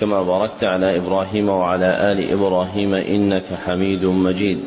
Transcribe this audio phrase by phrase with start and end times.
[0.00, 4.60] كما باركت على إبراهيم وعلى آل إبراهيم إنك حميد مجيد.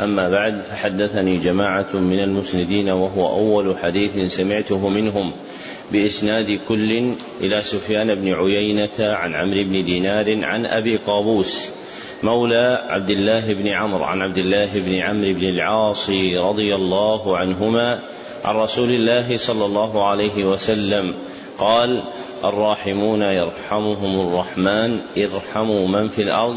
[0.00, 5.32] أما بعد فحدثني جماعة من المسندين وهو أول حديث سمعته منهم
[5.92, 11.68] بإسناد كل إلى سفيان بن عيينة عن عمرو بن دينار عن أبي قابوس
[12.22, 17.98] مولى عبد الله بن عمرو عن عبد الله بن عمرو بن العاص رضي الله عنهما
[18.44, 21.14] عن رسول الله صلى الله عليه وسلم
[21.58, 22.02] قال
[22.44, 26.56] الراحمون يرحمهم الرحمن ارحموا من في الأرض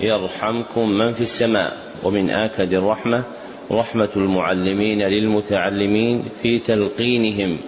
[0.00, 1.86] يرحمكم من في السماء.
[2.04, 3.22] ومن آكد الرحمة
[3.72, 7.58] رحمة المعلمين للمتعلمين في تلقينهم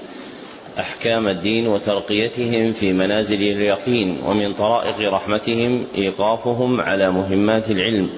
[0.81, 8.11] أحكام الدين وترقيتهم في منازل اليقين ومن طرائق رحمتهم إيقافهم على مهمات العلم.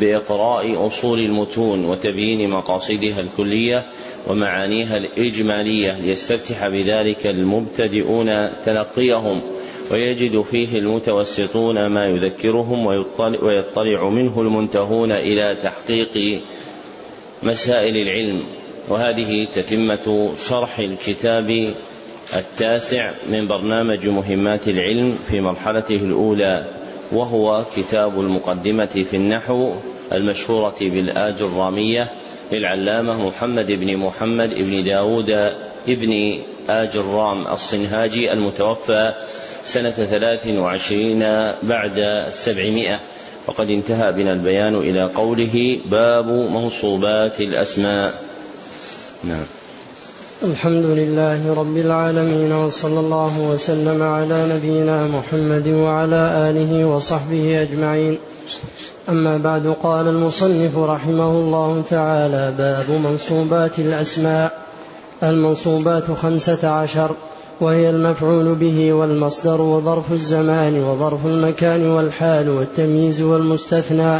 [0.00, 3.84] بإقراء أصول المتون وتبيين مقاصدها الكلية
[4.26, 9.42] ومعانيها الإجمالية ليستفتح بذلك المبتدئون تلقيهم
[9.90, 12.86] ويجد فيه المتوسطون ما يذكرهم
[13.42, 16.40] ويطلع منه المنتهون إلى تحقيق
[17.42, 18.44] مسائل العلم.
[18.88, 21.74] وهذه تتمة شرح الكتاب
[22.36, 26.66] التاسع من برنامج مهمات العلم في مرحلته الأولى.
[27.12, 29.72] وهو كتاب المقدمة في النحو
[30.12, 32.08] المشهورة بالآج الرامية
[32.52, 35.30] للعلامة محمد بن محمد بن داود
[35.88, 39.12] ابن آج الرام الصنهاجي المتوفى
[39.64, 41.18] سنة ثلاث وعشرين
[41.62, 43.00] بعد السبعمائة
[43.46, 48.22] وقد انتهى بنا البيان إلى قوله باب منصوبات الأسماء.
[49.24, 49.46] نعم.
[50.44, 58.18] الحمد لله رب العالمين وصلى الله وسلم على نبينا محمد وعلى آله وصحبه أجمعين.
[59.08, 64.58] أما بعد قال المصنف رحمه الله تعالى باب منصوبات الأسماء.
[65.22, 67.10] المنصوبات خمسة عشر
[67.60, 74.18] وهي المفعول به والمصدر وظرف الزمان وظرف المكان والحال والتمييز والمستثنى.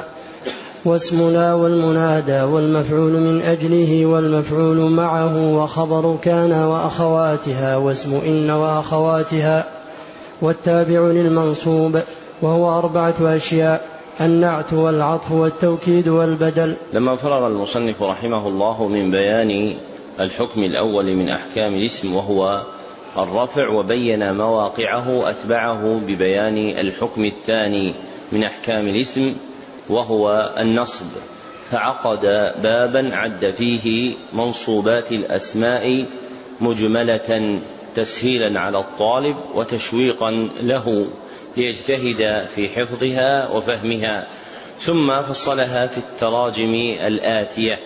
[0.87, 9.65] واسمنا والمنادى والمفعول من أجله والمفعول معه وخبر كان وأخواتها واسم إن وأخواتها
[10.43, 11.99] والتابع للمنصوب
[12.43, 13.85] وهو أربعة أشياء
[14.21, 16.77] النعت والعطف والتوكيد والبدل.
[16.93, 19.75] لما فرغ المصنف رحمه الله من بيان
[20.21, 22.63] الحكم الأول من أحكام الاسم وهو
[23.19, 27.95] الرفع وبين مواقعه أتبعه ببيان الحكم الثاني
[28.33, 29.35] من أحكام الاسم
[29.91, 31.07] وهو النصب.
[31.71, 32.21] فعقد
[32.63, 36.07] بابا عد فيه منصوبات الأسماء
[36.61, 37.59] مجملة
[37.97, 40.31] تسهيلا على الطالب وتشويقا
[40.61, 41.07] له
[41.57, 44.27] ليجتهد في حفظها وفهمها
[44.79, 46.75] ثم فصلها في التراجم
[47.07, 47.77] الآتية.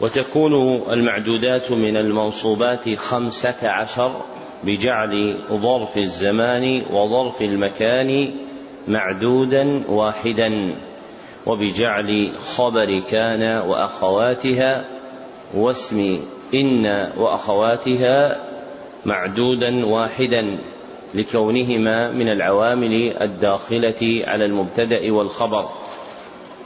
[0.00, 4.22] وتكون المعدودات من المنصوبات خمسة عشر
[4.64, 8.30] بجعل ظرف الزمان وظرف المكان
[8.88, 10.74] معدودا واحدا.
[11.46, 14.84] وبجعل خبر كان وأخواتها
[15.54, 16.20] واسم
[16.54, 16.86] إن
[17.16, 18.44] وأخواتها
[19.06, 20.58] معدودا واحدا
[21.14, 25.68] لكونهما من العوامل الداخلة على المبتدأ والخبر.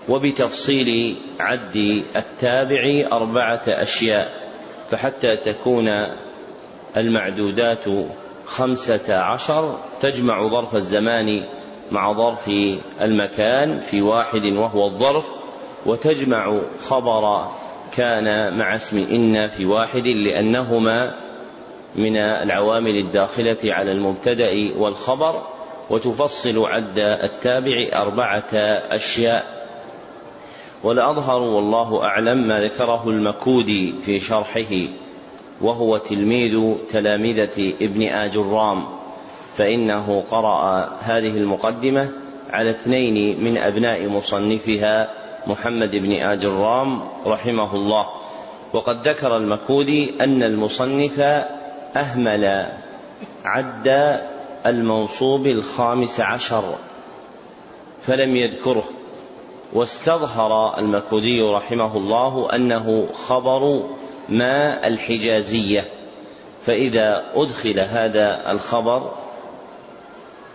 [0.08, 1.76] وبتفصيل عد
[2.16, 4.50] التابع أربعة أشياء
[4.90, 5.88] فحتى تكون
[6.96, 7.84] المعدودات
[8.46, 11.44] خمسة عشر تجمع ظرف الزمان
[11.90, 12.50] مع ظرف
[13.00, 15.26] المكان في واحد وهو الظرف
[15.86, 17.48] وتجمع خبر
[17.96, 21.14] كان مع اسم إن في واحد لأنهما
[21.96, 25.42] من العوامل الداخلة على المبتدأ والخبر
[25.90, 28.50] وتفصل عد التابع أربعة
[28.94, 29.60] أشياء.
[30.84, 34.88] والأظهر والله أعلم ما ذكره المكودي في شرحه
[35.60, 38.99] وهو تلميذ تلامذة ابن آجرام.
[39.60, 42.08] فإنه قرأ هذه المقدمة
[42.50, 45.10] على اثنين من أبناء مصنفها
[45.46, 48.06] محمد بن آجرام رحمه الله.
[48.74, 51.20] وقد ذكر المكودي أن المصنف
[51.96, 52.66] أهمل
[53.44, 54.18] عد
[54.66, 56.78] المنصوب الخامس عشر
[58.02, 58.84] فلم يذكره.
[59.72, 63.82] واستظهر المكودي رحمه الله أنه خبر
[64.28, 65.84] ما الحجازية.
[66.66, 69.10] فإذا أدخل هذا الخبر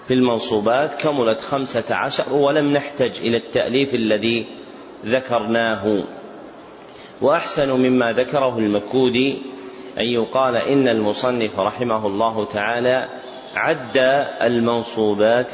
[0.07, 4.46] في المنصوبات كملت خمسة عشر ولم نحتج إلى التأليف الذي
[5.06, 6.04] ذكرناه.
[7.22, 9.42] وأحسن مما ذكره المكودي
[9.98, 13.07] أن يقال إن المصنف رحمه الله تعالى
[13.56, 13.98] عد
[14.42, 15.52] المنصوبات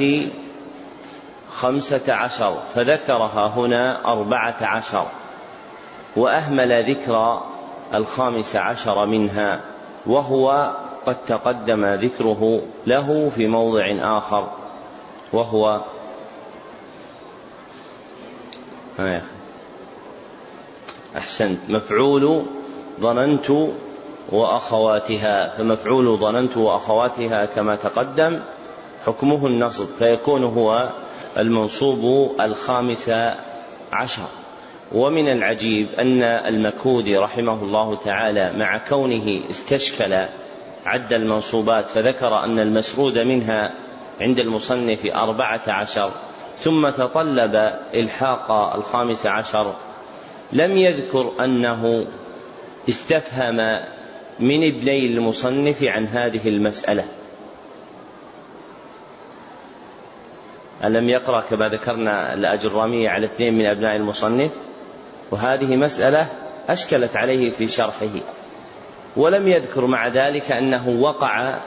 [1.51, 5.07] خمسة عشر فذكرها هنا أربعة عشر
[6.17, 7.41] وأهمل ذكر
[7.93, 9.61] الخامس عشر منها
[10.05, 10.71] وهو
[11.05, 14.51] قد تقدم ذكره له في موضع آخر
[15.33, 15.81] وهو
[18.99, 19.21] آه
[21.17, 21.59] أحسنت.
[21.69, 22.45] مفعول
[22.99, 23.49] ظننت
[24.31, 28.39] وأخواتها فمفعول ظننت وأخواتها كما تقدم
[29.05, 30.89] حكمه النصب فيكون هو
[31.37, 33.09] المنصوب الخامس
[33.93, 34.27] عشر.
[34.91, 40.27] ومن العجيب أن المكودي رحمه الله تعالى مع كونه استشكل
[40.85, 43.73] عد المنصوبات فذكر أن المسرود منها
[44.21, 46.11] عند المصنف أربعة عشر
[46.59, 47.55] ثم تطلب
[47.93, 49.75] إلحاق الخامس عشر.
[50.53, 52.05] لم يذكر أنه
[52.89, 53.55] استفهم
[54.39, 57.05] من ابني المصنف عن هذه المسألة.
[60.83, 64.51] ألم يقرأ كما ذكرنا الأجرامية على اثنين من أبناء المصنف؟
[65.31, 66.27] وهذه مسألة
[66.69, 68.40] أشكلت عليه في شرحه.
[69.17, 71.61] ولم يذكر مع ذلك أنه وقع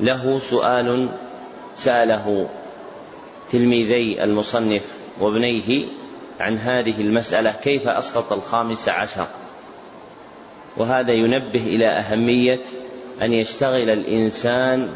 [0.00, 1.08] له سؤال
[1.74, 2.48] سأله
[3.50, 5.86] تلميذي المصنف وابنيه
[6.40, 9.26] عن هذه المسألة كيف أسقط الخامس عشر؟
[10.76, 12.60] وهذا ينبه إلى أهمية
[13.22, 14.88] أن يشتغل الإنسان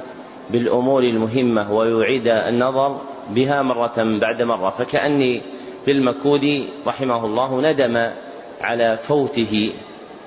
[0.50, 4.70] بالأمور المهمة ويعيد النظر بها مرة بعد مرة.
[4.70, 5.42] فكأني
[5.84, 8.10] في المكودي رحمه الله ندم
[8.60, 9.72] على فوته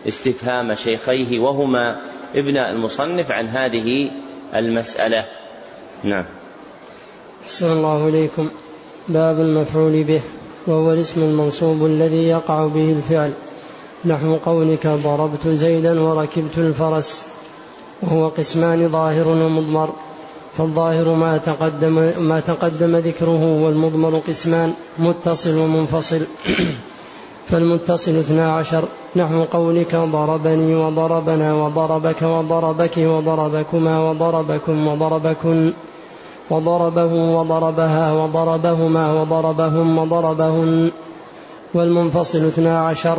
[0.07, 1.99] استفهام شيخيه وهما
[2.35, 4.11] ابن المصنف عن هذه
[4.55, 5.25] المسألة.
[6.03, 6.25] نعم.
[7.43, 8.49] أحسن الله إليكم.
[9.07, 10.21] باب المفعول به
[10.67, 13.31] وهو الاسم المنصوب الذي يقع به الفعل.
[14.05, 17.23] نحو قولك ضربت زيدا وركبت الفرس.
[18.01, 19.93] وهو قسمان ظاهر ومضمر.
[20.57, 26.21] فالظاهر ما تقدم ما تقدم ذكره والمضمر قسمان متصل ومنفصل.
[27.49, 28.87] فالمتصل اثنا عشر.
[29.15, 35.71] نحو قولك ضربني وضربنا وضربك وضربك وضربكما وضربكم وضربكن
[36.49, 40.91] وضربه وضربها وضربهما وضربهم وضربهن
[41.73, 43.17] والمنفصل اثنا عشر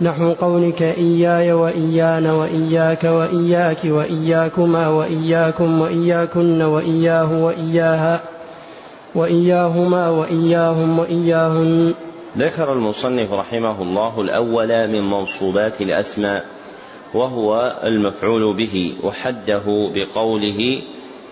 [0.00, 8.20] نحو قولك إياي وإيانا وإياك وإياك وإياكما وإياكم وإياكن وإياه وإياها
[9.14, 11.94] وإياهما وإياهم وإياهن
[12.36, 16.44] ذكر المصنف رحمه الله الأول من منصوبات الأسماء
[17.14, 20.82] وهو المفعول به وحده بقوله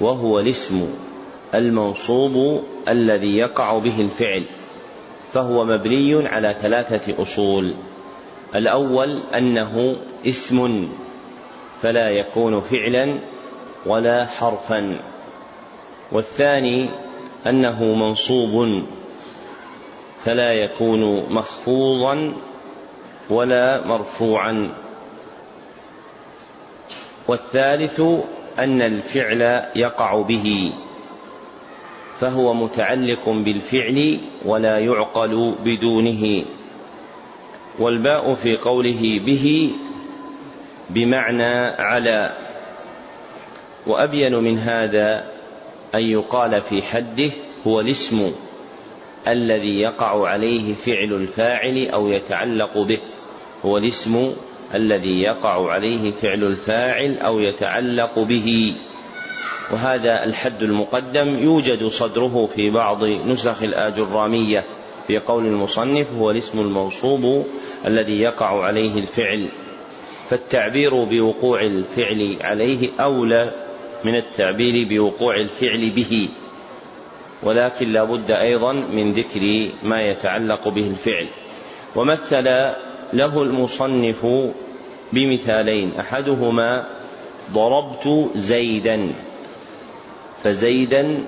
[0.01, 0.89] وهو الاسم
[1.55, 4.45] المنصوب الذي يقع به الفعل
[5.33, 7.75] فهو مبني على ثلاثة أصول.
[8.55, 9.97] الأول أنه
[10.27, 10.89] اسم
[11.83, 13.19] فلا يكون فعلا
[13.87, 15.01] ولا حرفا.
[16.13, 16.89] والثاني
[17.47, 18.85] أنه منصوب
[20.26, 22.34] فلا يكون مخفوضا
[23.31, 24.75] ولا مرفوعا.
[27.28, 28.00] والثالث
[28.58, 30.73] أن الفعل يقع به
[32.20, 36.45] فهو متعلق بالفعل ولا يعقل بدونه.
[37.78, 39.71] والباء في قوله به
[40.90, 42.37] بمعنى على.
[43.87, 45.25] وأبين من هذا
[45.95, 47.30] أن يقال في حده
[47.66, 48.33] هو الاسم.
[49.28, 52.99] الذي يقع عليه فعل الفاعل أو يتعلق به.
[53.64, 54.33] هو الاسم
[54.75, 58.76] الذي يقع عليه فعل الفاعل أو يتعلق به.
[59.73, 64.64] وهذا الحد المقدم يوجد صدره في بعض نسخ الآجرامية.
[65.06, 67.47] في قول المصنف هو الاسم المنصوب
[67.87, 69.49] الذي يقع عليه الفعل.
[70.28, 73.52] فالتعبير بوقوع الفعل عليه أولى
[74.04, 76.28] من التعبير بوقوع الفعل به.
[77.43, 81.28] ولكن لا بد أيضا من ذكر ما يتعلق به الفعل.
[81.97, 82.45] ومثل
[83.12, 84.26] له المصنف
[85.12, 86.87] بمثالين أحدهما
[87.52, 89.14] ضربت زيدا
[90.43, 91.25] فزيدا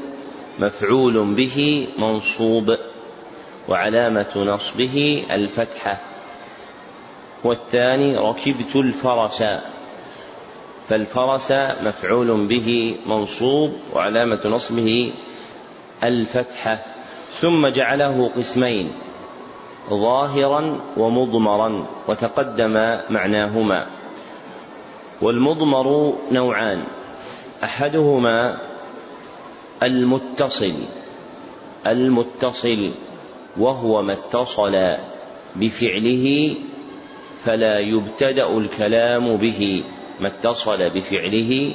[0.59, 2.67] مفعول به منصوب
[3.69, 6.00] وعلامة نصبه الفتحة.
[7.45, 9.43] والثاني ركبت الفرس
[10.88, 11.53] فالفرس
[11.87, 15.12] مفعول به منصوب وعلامة نصبه
[16.05, 16.85] الفتحة
[17.40, 18.93] ثم جعله قسمين
[19.90, 22.75] ظاهرا ومضمرا وتقدم
[23.11, 23.87] معناهما.
[25.23, 26.85] والمضمر نوعان
[27.64, 28.59] أحدهما
[29.83, 30.75] المتصل
[31.87, 32.90] المتصل
[33.57, 34.97] وهو ما اتصل
[35.57, 36.57] بفعله
[37.45, 39.85] فلا يبتدأ الكلام به
[40.21, 41.75] ما اتصل بفعله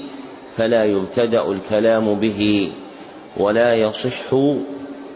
[0.55, 2.71] فلا يبتدأ الكلام به.
[3.37, 4.33] ولا يصح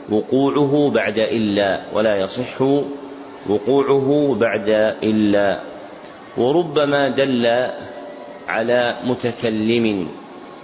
[0.09, 2.62] وقوعه بعد إلا ولا يصح
[3.50, 4.69] وقوعه بعد
[5.03, 5.62] إلا.
[6.38, 7.45] وربما دل
[8.47, 10.07] على متكلم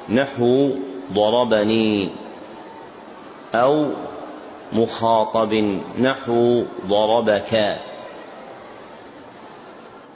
[0.09, 0.71] نحو
[1.13, 2.09] ضربني
[3.55, 3.87] أو
[4.73, 5.53] مخاطب
[5.99, 7.77] نحو ضربك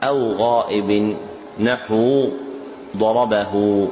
[0.03, 1.17] أو غائب
[1.59, 2.29] نحو
[2.97, 3.87] ضربه.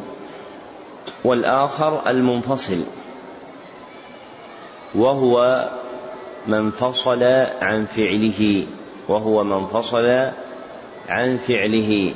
[1.26, 3.05] والآخر المنفصل.
[4.96, 5.66] وهو
[6.48, 7.24] ما انفصل
[7.62, 8.66] عن فعله
[9.08, 10.32] وهو ما انفصل
[11.10, 12.14] عن فعله.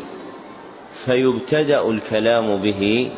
[1.06, 3.12] فيبتدأ الكلام به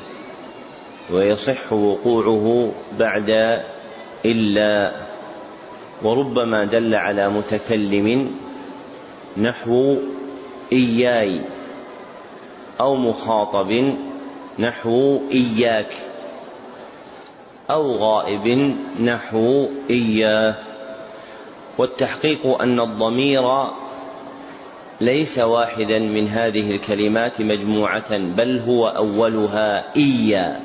[1.13, 3.30] ويصح وقوعه بعد
[4.25, 4.91] إلا
[6.03, 8.32] وربما دل على متكلم
[9.38, 9.98] نحو
[10.74, 11.41] إياي
[12.80, 13.94] أو مخاطب
[14.60, 16.11] نحو إياك.
[17.70, 20.56] أو غائب نحو إياه.
[21.77, 23.44] والتحقيق أن الضمير
[25.01, 30.60] ليس واحدا من هذه الكلمات مجموعة بل هو أولها إيا.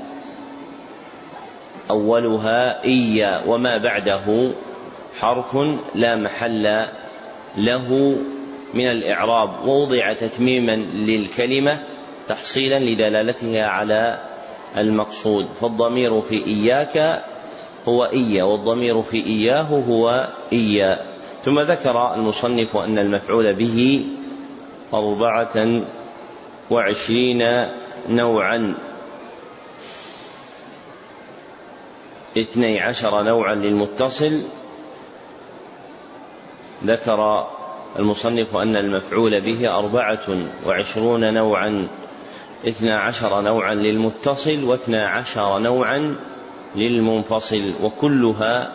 [1.90, 4.50] أولها إيا وما بعده
[5.20, 5.56] حرف
[5.94, 6.86] لا محل
[7.56, 8.16] له
[8.74, 9.68] من الإعراب.
[9.68, 11.82] ووضع تتميما للكلمة
[12.28, 14.18] تحصيلا لدلالتها على
[14.78, 15.46] المقصود.
[15.60, 17.22] فالضمير في إياك
[17.88, 21.16] هو إيا والضمير في إياه هو إيا.
[21.44, 24.06] ثم ذكر المصنف أن المفعول به
[24.94, 25.82] أربعة
[26.70, 27.66] وعشرين
[28.08, 28.74] نوعا.
[32.38, 34.42] اثني عشر نوعا للمتصل.
[36.84, 37.46] ذكر
[37.98, 41.88] المصنف أن المفعول به أربعة وعشرون نوعا.
[42.64, 46.16] اثنا عشر نوعا للمتصل واثنا عشر نوعا
[46.76, 48.72] للمنفصل وكلها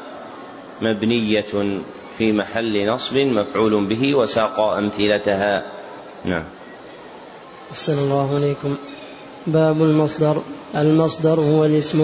[0.82, 1.82] مبنية
[2.18, 5.72] في محل نصب مفعول به وساق أمثلتها.
[6.26, 6.44] نعم.
[7.72, 8.76] أحسن الله عليكم
[9.48, 10.42] باب المصدر.
[10.76, 12.02] المصدر هو الاسم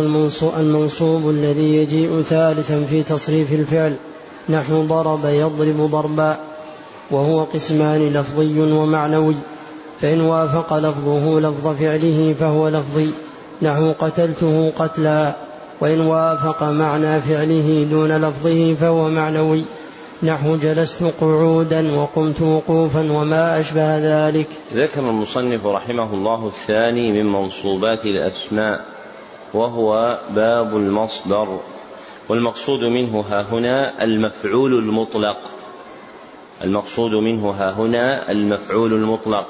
[0.58, 3.96] المنصوب الذي يجيء ثالثا في تصريف الفعل.
[4.50, 6.40] نحو ضرب يضرب ضربا
[7.12, 9.36] وهو قسمان لفظي ومعنوي.
[10.02, 13.12] فإن وافق لفظه لفظ فعله فهو لفظي.
[13.62, 15.36] نحو قتلته قتلا.
[15.82, 19.64] وإن وافق معنى فعله دون لفظه فهو معنوي.
[20.24, 24.48] نحو جلست قعودا وقمت وقوفا وما أشبه ذلك.
[24.74, 28.86] ذكر المصنف رحمه الله الثاني من منصوبات الأسماء
[29.54, 31.60] وهو باب المصدر.
[32.30, 35.38] والمقصود منه ها هنا المفعول المطلق.
[36.64, 39.48] المقصود منه ها هنا المفعول المطلق.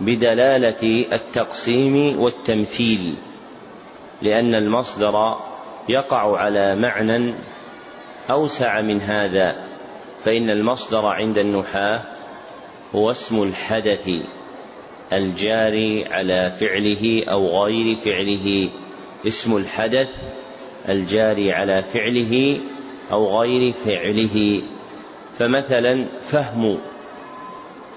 [0.00, 3.14] بدلالة التقسيم والتمثيل
[4.22, 5.36] لأن المصدر
[5.88, 7.34] يقع على معنى
[8.30, 9.56] أوسع من هذا
[10.24, 12.02] فإن المصدر عند النحاة
[12.94, 14.08] هو اسم الحدث
[15.12, 18.70] الجاري على فعله أو غير فعله
[19.26, 20.08] اسم الحدث
[20.88, 22.60] الجاري على فعله
[23.12, 24.62] أو غير فعله.
[25.38, 26.78] فمثلا فهم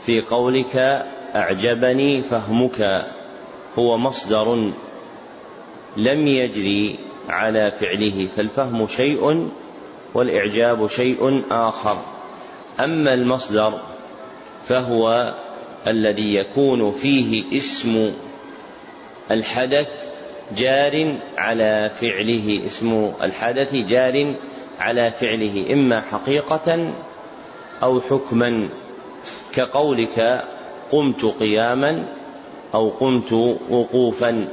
[0.05, 1.05] في قولك
[1.35, 3.05] أعجبني فهمك.
[3.79, 4.71] هو مصدر
[5.97, 9.49] لم يجري على فعله فالفهم شيء
[10.13, 11.97] والإعجاب شيء آخر.
[12.79, 13.81] أما المصدر
[14.67, 15.33] فهو
[15.87, 18.13] الذي يكون فيه اسم
[19.31, 19.89] الحدث
[20.55, 24.35] جار على فعله اسم الحدث جار
[24.79, 26.93] على فعله إما حقيقة
[27.83, 28.69] أو حكما.
[29.55, 30.43] كقولك
[30.91, 32.07] قمت قياما
[32.73, 33.33] أو قمت
[33.69, 34.47] وقوفا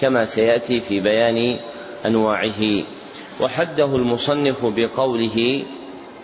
[0.00, 1.58] كما سيأتي في بيان
[2.06, 2.84] أنواعه.
[3.40, 5.64] وحده المصنف بقوله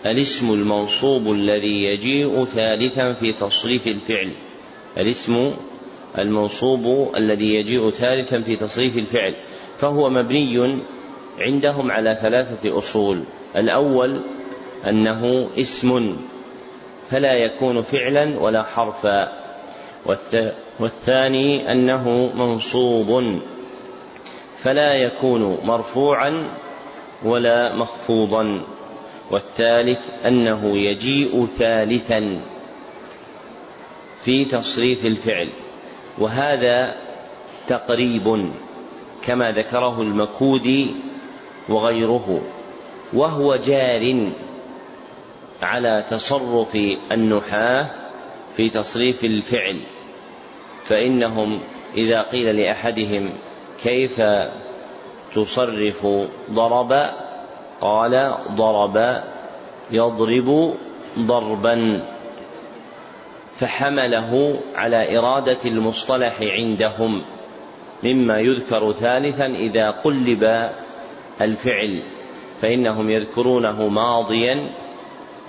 [0.05, 4.35] الاسم المنصوب الذي يجيء ثالثا في تصريف الفعل.
[4.97, 5.51] الاسم
[6.17, 9.35] المنصوب الذي يجيء ثالثا في تصريف الفعل.
[9.77, 10.79] فهو مبني
[11.39, 13.23] عندهم على ثلاثة أصول.
[13.55, 14.21] الأول
[14.87, 16.17] أنه اسم
[17.11, 19.45] فلا يكون فعلا ولا حرفا.
[20.79, 23.39] والثاني أنه منصوب.
[24.57, 26.57] فلا يكون مرفوعا
[27.23, 28.61] ولا مخفوضا.
[29.31, 32.41] والثالث أنه يجيء ثالثا
[34.23, 35.49] في تصريف الفعل.
[36.17, 36.95] وهذا
[37.67, 38.51] تقريب
[39.25, 40.95] كما ذكره المكودي
[41.69, 42.41] وغيره.
[43.13, 44.31] وهو جار
[45.61, 46.75] على تصرف
[47.11, 47.89] النحاة
[48.55, 49.81] في تصريف الفعل
[50.85, 51.59] فإنهم
[51.97, 53.29] إذا قيل لأحدهم
[53.83, 54.21] كيف
[55.35, 56.07] تصرف
[56.51, 56.91] ضرب
[57.81, 59.23] قال ضرب
[59.91, 60.73] يضرب
[61.19, 62.01] ضربا
[63.55, 67.21] فحمله على إرادة المصطلح عندهم
[68.03, 70.43] مما يذكر ثالثا إذا قلب
[71.41, 72.01] الفعل
[72.61, 74.69] فإنهم يذكرونه ماضيا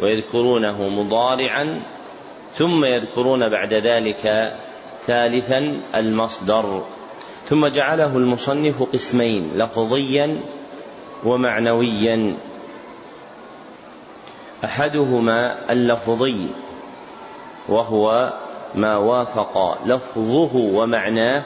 [0.03, 1.83] ويذكرونه مضارعا
[2.59, 4.55] ثم يذكرون بعد ذلك
[5.07, 6.83] ثالثا المصدر.
[7.49, 10.41] ثم جعله المصنف قسمين لفظيا
[11.25, 12.37] ومعنويا.
[14.65, 16.49] أحدهما اللفظي
[17.69, 18.33] وهو
[18.75, 21.45] ما وافق لفظه ومعناه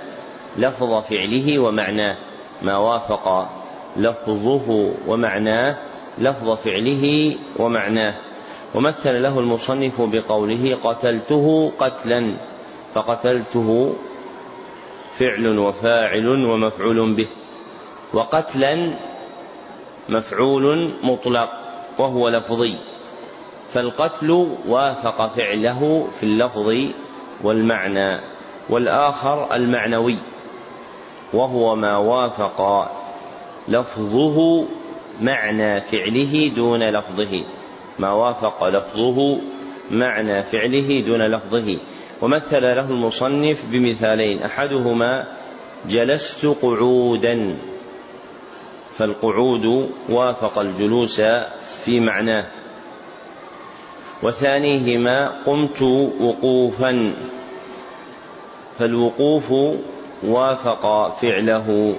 [0.56, 2.16] لفظ فعله ومعناه.
[2.62, 3.48] ما وافق
[3.96, 5.76] لفظه ومعناه
[6.18, 8.29] لفظ فعله ومعناه.
[8.74, 12.36] ومثل له المصنف بقوله قتلته قتلا
[12.94, 13.94] فقتلته
[15.18, 17.28] فعل وفاعل ومفعول به
[18.14, 18.94] وقتلا
[20.08, 21.48] مفعول مطلق
[21.98, 22.78] وهو لفظي
[23.72, 26.74] فالقتل وافق فعله في اللفظ
[27.42, 28.20] والمعنى
[28.70, 30.18] والآخر المعنوي
[31.32, 32.90] وهو ما وافق
[33.68, 34.66] لفظه
[35.20, 37.44] معنى فعله دون لفظه.
[38.00, 39.40] ما وافق لفظه
[39.90, 41.78] معنى فعله دون لفظه.
[42.22, 44.42] ومثل له المصنف بمثالين.
[44.42, 45.26] أحدهما
[45.88, 47.56] جلست قعودا.
[48.96, 51.20] فالقعود وافق الجلوس
[51.84, 52.46] في معناه.
[54.22, 55.82] وثانيهما قمت
[56.20, 57.14] وقوفا.
[58.78, 59.52] فالوقوف
[60.22, 61.94] وافق فعله.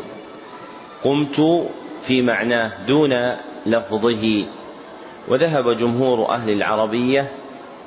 [1.03, 1.67] قمت
[2.01, 3.11] في معناه دون
[3.65, 4.45] لفظه.
[5.27, 7.31] وذهب جمهور أهل العربية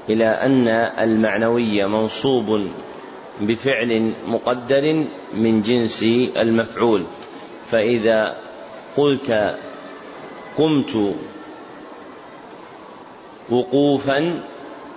[0.09, 2.67] إلى أن المعنوي منصوب
[3.41, 5.05] بفعل مقدر
[5.35, 6.03] من جنس
[6.37, 7.07] المفعول.
[7.71, 8.37] فإذا
[8.97, 9.57] قلت
[10.59, 11.15] قمت
[13.51, 14.43] وقوفا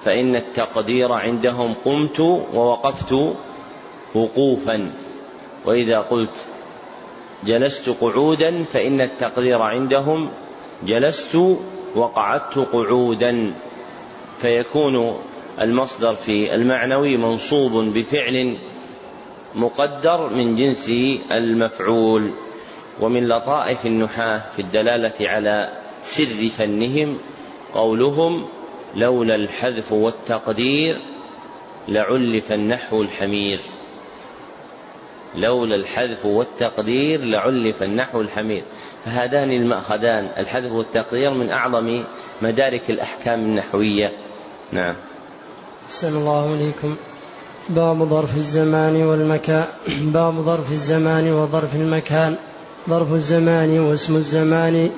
[0.04, 2.20] فإن التقدير عندهم قمت
[2.54, 3.14] ووقفت
[4.16, 4.92] وقوفا.
[5.66, 6.46] وإذا قلت
[7.46, 10.30] جلست قعودا فإن التقدير عندهم
[10.84, 11.38] جلست
[11.96, 13.54] وقعدت قعودا
[14.42, 15.18] فيكون
[15.62, 18.58] المصدر في المعنوي منصوب بفعل
[19.56, 20.92] مقدر من جنس
[21.32, 22.32] المفعول
[23.02, 25.72] ومن لطائف النحاة في الدلالة على
[26.02, 27.18] سر فنهم
[27.74, 28.48] قولهم
[28.96, 30.98] لولا الحذف والتقدير
[31.88, 33.60] لعلف النحو الحمير.
[35.36, 38.64] لولا الحذف والتقدير لعلف النحو الحمير.
[39.06, 42.04] فهذان المأخذان الحذف والتقدير من أعظم
[42.42, 44.12] مدارك الأحكام النحوية.
[44.72, 44.96] نعم.
[45.86, 46.96] أحسن الله إليكم.
[47.70, 49.66] باب ظرف الزمان والمكان.
[49.88, 52.36] باب ظرف الزمان وظرف المكان.
[52.90, 54.90] ظرف الزمان واسم الزمان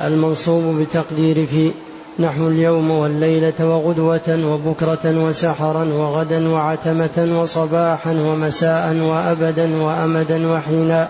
[0.00, 1.72] المنصوب بتقدير في
[2.18, 11.08] نحو اليوم والليلة وغدوة وبكرة وسحرا وغدا وعتمة وصباحا ومساء وأبدا وأمدا وحينا.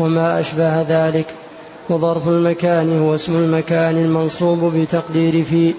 [0.00, 1.26] وما أشبه ذلك.
[1.90, 5.74] وظرف المكان هو اسم المكان المنصوب بتقدير في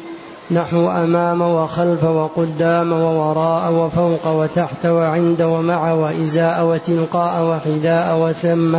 [0.51, 8.77] نحو أمام وخلف وقدام ووراء وفوق وتحت وعند ومع وإزاء وتلقاء وحذاء وثم.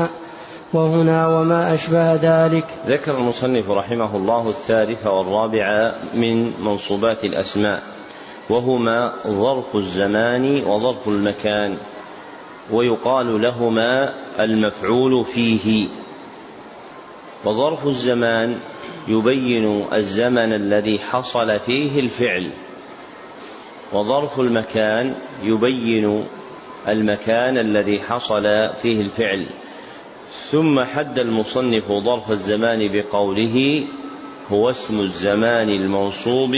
[0.73, 2.65] وهنا وما أشبه ذلك.
[2.87, 7.83] ذكر المصنف رحمه الله الثالث والرابع من منصوبات الأسماء.
[8.51, 11.77] وهما ظرف الزمان وظرف المكان.
[12.73, 15.89] ويقال لهما المفعول فيه.
[17.45, 18.57] وظرف الزمان
[19.09, 22.53] يبين الزمن الذي حصل فيه الفعل.
[23.93, 26.25] وظرف المكان يبين
[26.89, 28.43] المكان الذي حصل
[28.83, 29.47] فيه الفعل.
[30.51, 33.85] ثم حد المصنف ظرف الزمان بقوله
[34.51, 36.57] هو اسم الزمان المنصوب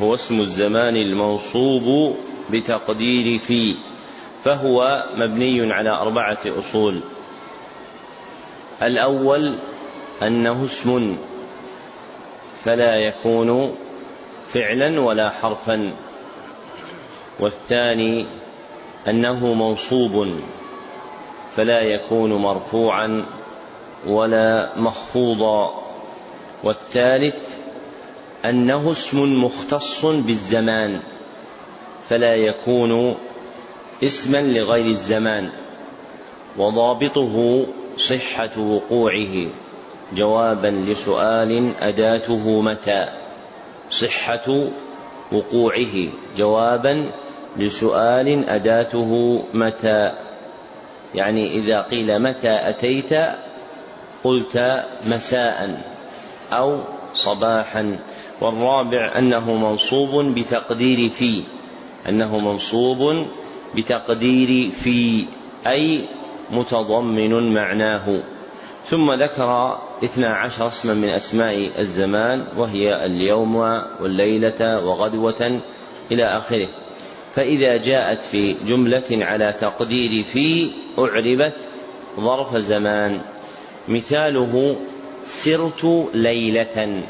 [0.00, 2.16] هو اسم الزمان المنصوب
[2.52, 3.76] بتقدير في
[4.46, 7.00] فهو مبني على أربعة أصول.
[8.82, 9.58] الأول
[10.22, 11.16] أنه اسم
[12.64, 13.74] فلا يكون
[14.48, 15.92] فعلا ولا حرفا.
[17.40, 18.26] والثاني
[19.08, 20.40] أنه منصوب
[21.56, 23.26] فلا يكون مرفوعا
[24.06, 25.82] ولا مخفوضا
[26.64, 27.58] والثالث
[28.44, 31.00] أنه اسم مختص بالزمان
[32.08, 33.16] فلا يكون
[34.02, 35.50] اسما لغير الزمان
[36.58, 39.46] وضابطه صحة وقوعه
[40.14, 43.08] جوابا لسؤال أداته متى
[43.90, 44.68] صحة
[45.32, 47.10] وقوعه جوابا
[47.56, 50.12] لسؤال أداته متى
[51.14, 53.10] يعني إذا قيل متى أتيت
[54.24, 55.80] قلت مساء
[56.52, 56.80] أو
[57.14, 57.98] صباحا
[58.40, 61.44] والرابع أنه منصوب بتقدير في
[62.08, 63.26] أنه منصوب
[63.76, 65.26] بتقدير في
[65.66, 66.08] أي
[66.50, 68.22] متضمن معناه.
[68.84, 73.56] ثم ذكر اثنا عشر اسما من أسماء الزمان وهي اليوم
[74.00, 75.60] والليلة وغدوة
[76.12, 76.68] إلى آخره.
[77.34, 81.68] فإذا جاءت في جملة على تقدير في أعربت
[82.20, 83.20] ظرف زمان.
[83.88, 84.76] مثاله
[85.24, 85.84] سرت
[86.14, 87.02] ليلة.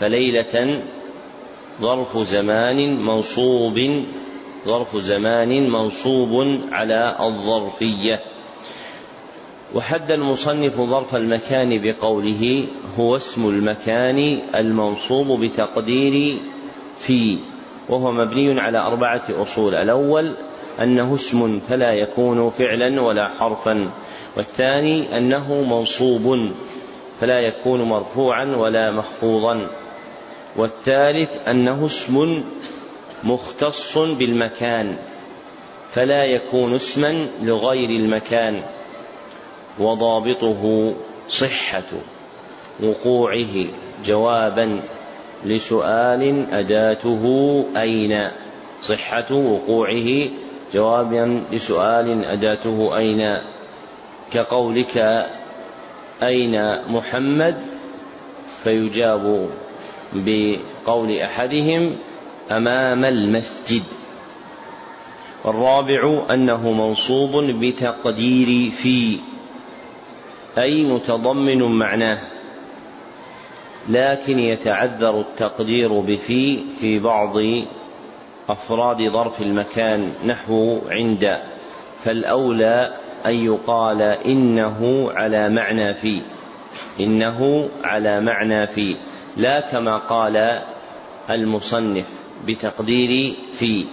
[0.00, 0.82] فليلة
[1.80, 4.04] ظرف زمان منصوب
[4.64, 8.20] ظرف زمان منصوب على الظرفية.
[9.74, 12.66] وحد المصنف ظرف المكان بقوله
[12.98, 16.38] هو اسم المكان المنصوب بتقدير
[16.98, 17.38] في
[17.88, 19.74] وهو مبني على أربعة أصول.
[19.74, 20.34] الأول
[20.82, 23.90] أنه اسم فلا يكون فعلا ولا حرفا.
[24.36, 26.52] والثاني أنه منصوب
[27.20, 29.66] فلا يكون مرفوعا ولا مخفوضا
[30.56, 32.44] والثالث أنه اسم
[33.24, 34.96] مختص بالمكان
[35.92, 38.62] فلا يكون اسما لغير المكان
[39.78, 40.94] وضابطه
[41.28, 41.90] صحة
[42.82, 43.66] وقوعه
[44.04, 44.80] جوابا
[45.44, 47.24] لسؤال أداته
[47.76, 48.30] أين؟
[48.88, 50.30] صحة وقوعه
[50.74, 53.40] جوابا لسؤال أداته أين؟
[54.32, 54.98] كقولك
[56.22, 57.56] أين محمد؟
[58.64, 59.50] فيجاب
[60.12, 61.96] بقول أحدهم
[62.50, 63.82] أمام المسجد.
[65.44, 69.20] والرابع أنه منصوب بتقدير في
[70.58, 72.18] أي متضمن معناه.
[73.88, 77.36] لكن يتعذر التقدير بفي في بعض
[78.48, 81.38] أفراد ظرف المكان نحو عند.
[82.04, 82.94] فالأولى
[83.26, 86.22] أن يقال إنه على معنى في
[87.00, 88.96] إنه على معنى في
[89.36, 90.62] لا كما قال
[91.30, 92.27] المصنف.
[92.46, 93.86] بتقدير في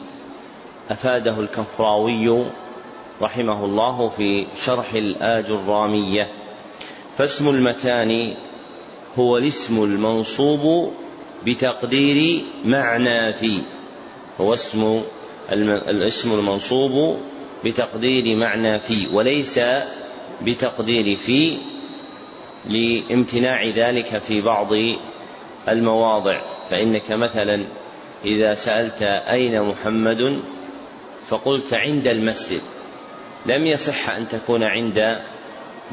[0.90, 2.46] أفاده الكفراوي
[3.22, 6.32] رحمه الله في شرح الآج الرامية.
[7.18, 8.36] فاسم المكان
[9.20, 10.94] هو الاسم المنصوب
[11.46, 13.62] بتقدير معنى في.
[14.42, 15.02] هو اسم
[15.52, 17.18] الاسم المنصوب
[17.66, 19.60] بتقدير معنى في وليس
[20.42, 21.58] بتقدير في
[22.66, 24.68] لامتناع ذلك في بعض
[25.70, 26.42] المواضع.
[26.70, 27.66] فإنك مثلا
[28.26, 30.40] إذا سألت أين محمد
[31.28, 32.62] فقلت عند المسجد.
[33.46, 35.18] لم يصح أن تكون عند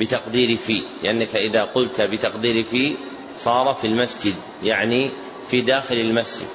[0.00, 2.94] بتقدير في لأنك إذا قلت بتقدير في
[3.36, 5.10] صار في المسجد يعني
[5.48, 6.48] في داخل المسجد.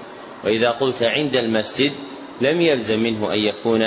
[0.43, 1.91] وإذا قلت عند المسجد
[2.41, 3.81] لم يلزم منه أن يكون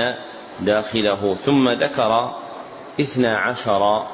[0.60, 1.34] داخله.
[1.34, 2.34] ثم ذكر
[3.00, 4.06] اثنا عشر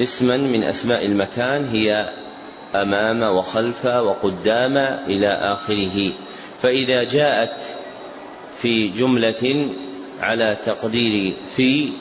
[0.00, 2.10] اسما من أسماء المكان هي
[2.74, 6.14] أمام وخلف وقدام إلى آخره.
[6.62, 7.56] فإذا جاءت
[8.62, 9.70] في جملة
[10.20, 11.92] على تقدير في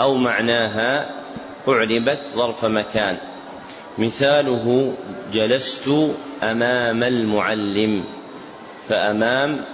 [0.00, 1.14] أو معناها
[1.68, 3.18] أعربت ظرف مكان.
[3.98, 4.94] مثاله
[5.32, 5.90] جلست
[6.42, 8.04] أمام المعلم
[8.88, 9.64] فأمام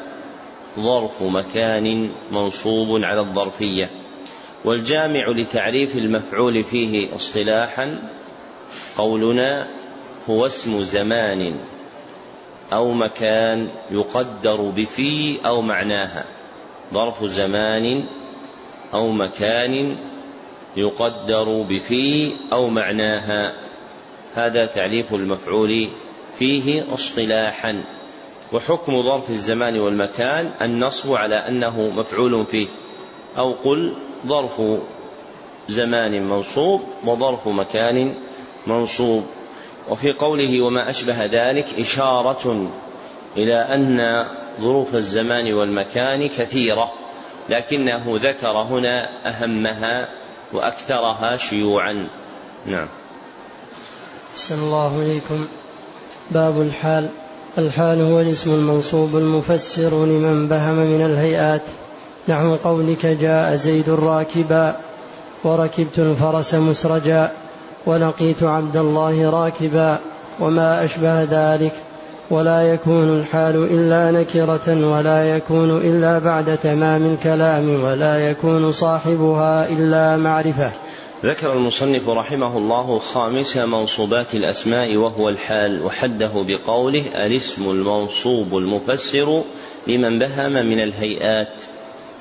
[0.81, 3.91] ظرف مكان منصوب على الظرفية.
[4.65, 7.99] والجامع لتعريف المفعول فيه اصطلاحا
[8.97, 9.67] قولنا
[10.31, 11.59] هو اسم زمان.
[12.73, 16.25] أو مكان يقدر بفي أو معناها.
[16.95, 18.07] ظرف زمان
[18.95, 19.97] أو مكان
[20.77, 23.53] يقدر بفي أو معناها.
[24.35, 25.91] هذا تعريف المفعول
[26.39, 27.85] فيه اصطلاحا.
[28.53, 32.69] وحكم ظرف الزمان والمكان النصب على أنه مفعول فيه.
[33.39, 33.95] أو قل
[34.27, 34.81] ظرف
[35.69, 38.15] زمان منصوب وظرف مكان
[38.67, 39.27] منصوب.
[39.89, 42.71] وفي قوله وما أشبه ذلك إشارة
[43.37, 44.27] إلى أن
[44.61, 46.93] ظروف الزمان والمكان كثيرة
[47.49, 50.09] لكنه ذكر هنا أهمها
[50.53, 52.09] وأكثرها شيوعا.
[52.67, 52.89] نعم.
[54.33, 55.47] أحسن الله إليكم.
[56.31, 57.09] باب الحال.
[57.59, 61.63] الحال هو الاسم المنصوب المفسر لمن بهم من الهيئات.
[62.29, 64.77] نحو قولك جاء زيد راكبا
[65.45, 67.33] وركبت الفرس مسرجا
[67.87, 69.99] ولقيت عبد الله راكبا
[70.41, 71.73] وما أشبه ذلك
[72.31, 80.17] ولا يكون الحال إلا نكرة ولا يكون إلا بعد تمام الكلام ولا يكون صاحبها إلا
[80.17, 80.71] معرفة.
[81.25, 89.43] ذكر المصنف رحمه الله خامس منصوبات الأسماء وهو الحال وحده بقوله الاسم المنصوب المفسر
[89.87, 91.53] لمن بهم من الهيئات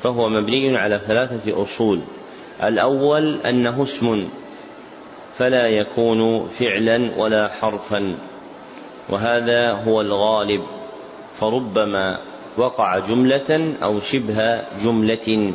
[0.04, 2.02] فهو مبني على ثلاثة أصول.
[2.63, 4.28] الأول أنه اسم
[5.37, 8.15] فلا يكون فعلا ولا حرفا.
[9.09, 10.61] وهذا هو الغالب.
[11.39, 12.19] فربما
[12.57, 15.53] وقع جملة أو شبه جملة.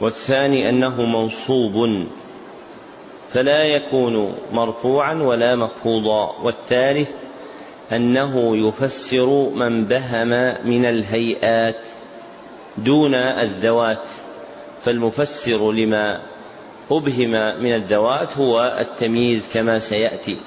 [0.00, 2.06] والثاني أنه منصوب.
[3.32, 7.10] فلا يكون مرفوعا ولا مخفوضا والثالث
[7.92, 10.28] أنه يفسر من بهم
[10.64, 11.84] من الهيئات
[12.78, 14.08] دون الذوات.
[14.84, 16.20] فالمفسر لما
[16.92, 20.38] أبهم من الذوات هو التمييز كما سيأتي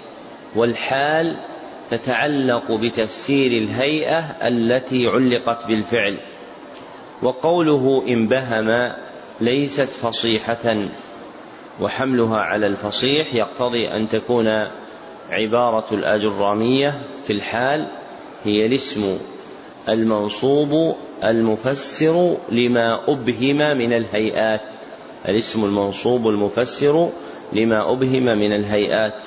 [0.55, 1.37] والحال
[1.89, 6.17] تتعلق بتفسير الهيئة التي علقت بالفعل
[7.23, 8.93] وقوله إن بهم
[9.41, 10.75] ليست فصيحة
[11.81, 14.47] وحملها على الفصيح يقتضي أن تكون
[15.29, 17.87] عبارة الأجرامية في الحال
[18.43, 19.17] هي الاسم
[19.89, 24.61] المنصوب المفسر لما أبهم من الهيئات.
[25.27, 27.09] الاسم المنصوب المفسر
[27.53, 29.21] لما أبهم من الهيئات.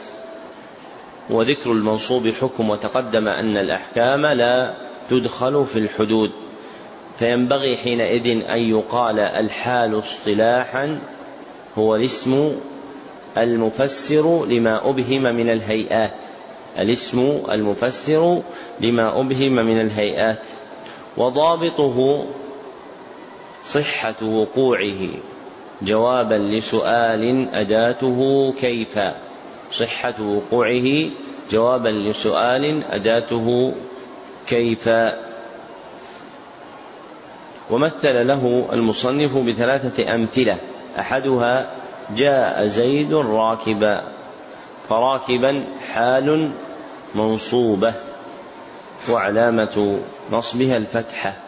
[1.31, 4.75] وذكر المنصوب حكم وتقدم أن الأحكام لا
[5.11, 6.31] تدخل في الحدود
[7.19, 11.01] فينبغي حينئذ أن يقال الحال اصطلاحا
[11.79, 12.53] هو الاسم
[13.39, 16.15] المفسر لما أبهم من الهيئات.
[16.79, 18.43] الاسم المفسر
[18.81, 20.47] لما أبهم من الهيئات.
[21.17, 22.27] وضابطه
[23.63, 25.09] صحة وقوعه.
[25.83, 28.99] جوابا لسؤال أداته كيف؟
[29.81, 31.11] صحة وقوعه.
[31.51, 33.75] جوابا لسؤال أداته
[34.47, 34.89] كيف؟
[37.71, 40.57] ومثل له المصنف بثلاثة أمثلة.
[40.99, 41.67] أحدها
[42.17, 44.03] جاء زيد راكبا
[44.89, 46.51] فراكبا حال
[47.15, 47.95] منصوبة
[49.11, 49.99] وعلامة
[50.31, 51.46] نصبها الفتحة.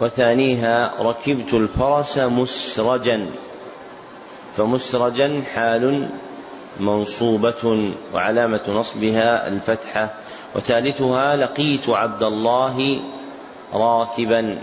[0.00, 3.30] وثانيها ركبت الفرس مسرجا
[4.54, 6.08] فمسرجا حال
[6.80, 10.14] منصوبة وعلامة نصبها الفتحة.
[10.56, 13.02] وثالثها لقيت عبد الله
[13.72, 14.58] راكبا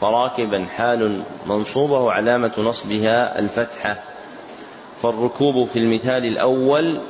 [0.00, 4.02] فراكبا حال منصوبة وعلامة نصبها الفتحة.
[5.02, 7.00] فالركوب في المثال الأول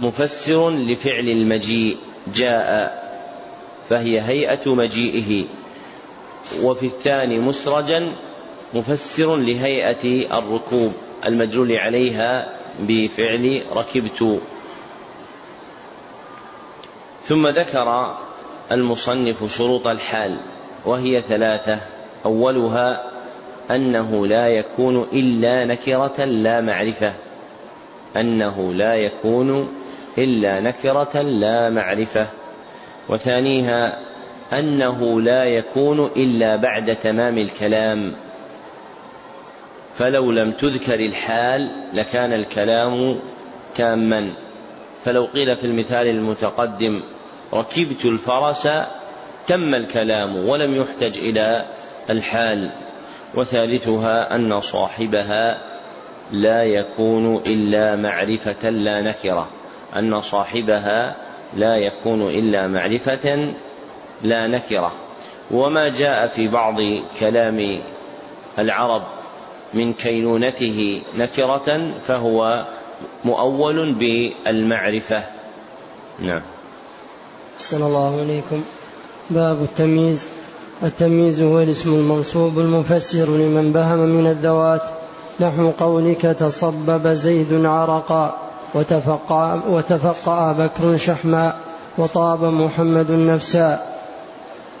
[0.00, 1.96] مفسر لفعل المجيء
[2.34, 2.98] جاء
[3.88, 5.46] فهي هيئة مجيئه.
[6.62, 8.16] وفي الثاني مسرجا
[8.74, 10.92] مفسر لهيئة الركوب
[11.26, 12.48] المجرول عليها
[12.80, 14.40] بفعل ركبت.
[17.22, 18.16] ثم ذكر
[18.72, 20.40] المصنف شروط الحال
[20.86, 21.80] وهي ثلاثة.
[22.26, 23.10] أولها
[23.70, 27.14] أنه لا يكون إلا نكرة لا معرفة.
[28.16, 29.68] أنه لا يكون
[30.18, 32.28] إلا نكرة لا معرفة.
[33.08, 34.07] وثانيها
[34.52, 38.12] أنه لا يكون إلا بعد تمام الكلام.
[39.94, 43.18] فلو لم تذكر الحال لكان الكلام
[43.74, 44.32] تاما.
[45.04, 47.02] فلو قيل في المثال المتقدم
[47.54, 48.62] ركبت الفرس
[49.46, 51.64] تم الكلام ولم يحتج إلى
[52.10, 52.72] الحال.
[53.34, 55.58] وثالثها أن صاحبها
[56.32, 59.48] لا يكون إلا معرفة لا نكرة.
[59.96, 61.16] أن صاحبها
[61.56, 63.54] لا يكون إلا معرفة
[64.22, 64.92] لا نكرة.
[65.50, 66.76] وما جاء في بعض
[67.20, 67.80] كلام
[68.58, 69.02] العرب
[69.74, 72.64] من كينونته نكرة فهو
[73.24, 75.22] مؤول بالمعرفة.
[76.20, 76.42] نعم.
[77.58, 78.62] صلى الله عليكم
[79.30, 80.26] باب التمييز.
[80.82, 84.82] التمييز هو الاسم المنصوب المفسر لمن بهم من الذوات.
[85.40, 88.38] نحو قولك تصبب زيد عرقا
[88.74, 91.56] وتفقع, وتفقع بكر شحما
[91.98, 93.87] وطاب محمد نفسا.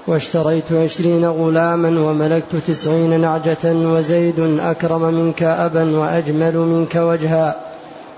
[0.08, 7.56] واشتريت عشرين غلاما وملكت تسعين نعجة وزيد أكرم منك أبا وأجمل منك وجها.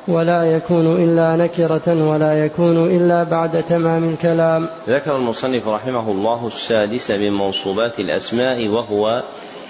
[0.09, 4.67] ولا يكون إلا نكرة ولا يكون إلا بعد تمام الكلام.
[4.89, 9.23] ذكر المصنف رحمه الله السادس من منصوبات الأسماء وهو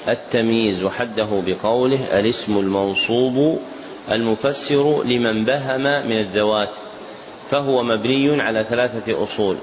[0.08, 3.58] التمييز وحده بقوله الاسم المنصوب
[4.12, 6.70] المفسر لمن بهم من الذوات
[7.50, 9.56] فهو مبني على ثلاثة أصول.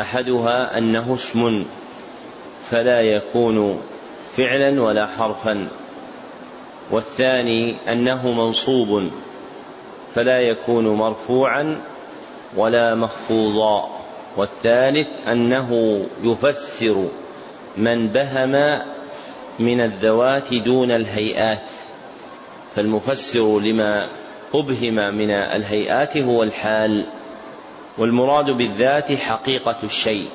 [0.00, 1.64] أحدها أنه اسم
[2.70, 3.80] فلا يكون
[4.36, 5.68] فعلا ولا حرفا
[6.90, 9.10] والثاني أنه منصوب
[10.14, 11.80] فلا يكون مرفوعا
[12.56, 13.88] ولا مخفوضا
[14.36, 17.08] والثالث أنه يفسر
[17.76, 18.52] من بهم
[19.58, 21.70] من الذوات دون الهيئات.
[22.76, 24.06] فالمفسر لما
[24.54, 27.06] أبهم من الهيئات هو الحال.
[27.98, 30.28] والمراد بالذات حقيقة الشيء.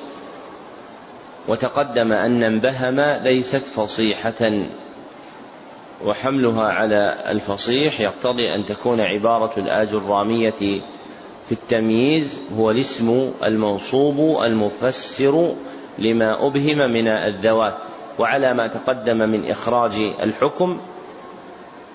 [1.48, 4.66] وتقدم أن انبهم ليست فصيحة
[6.04, 10.80] وحملها على الفصيح يقتضي أن تكون عبارة الآجرامية
[11.48, 15.54] في التمييز هو الاسم المنصوب المفسر
[15.98, 17.78] لما أبهم من الذوات.
[18.18, 19.92] وعلى ما تقدم من إخراج
[20.22, 20.80] الحكم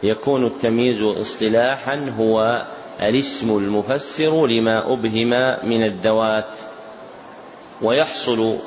[0.03, 2.65] يكون التمييز اصطلاحا هو
[3.01, 5.29] الاسم المفسر لما أبهم
[5.69, 6.57] من الذوات.
[7.81, 8.57] ويحصل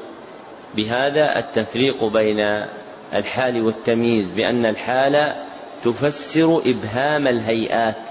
[0.77, 2.67] بهذا التفريق بين
[3.15, 5.35] الحال والتمييز بأن الحال
[5.85, 8.03] تفسر إبهام الهيئات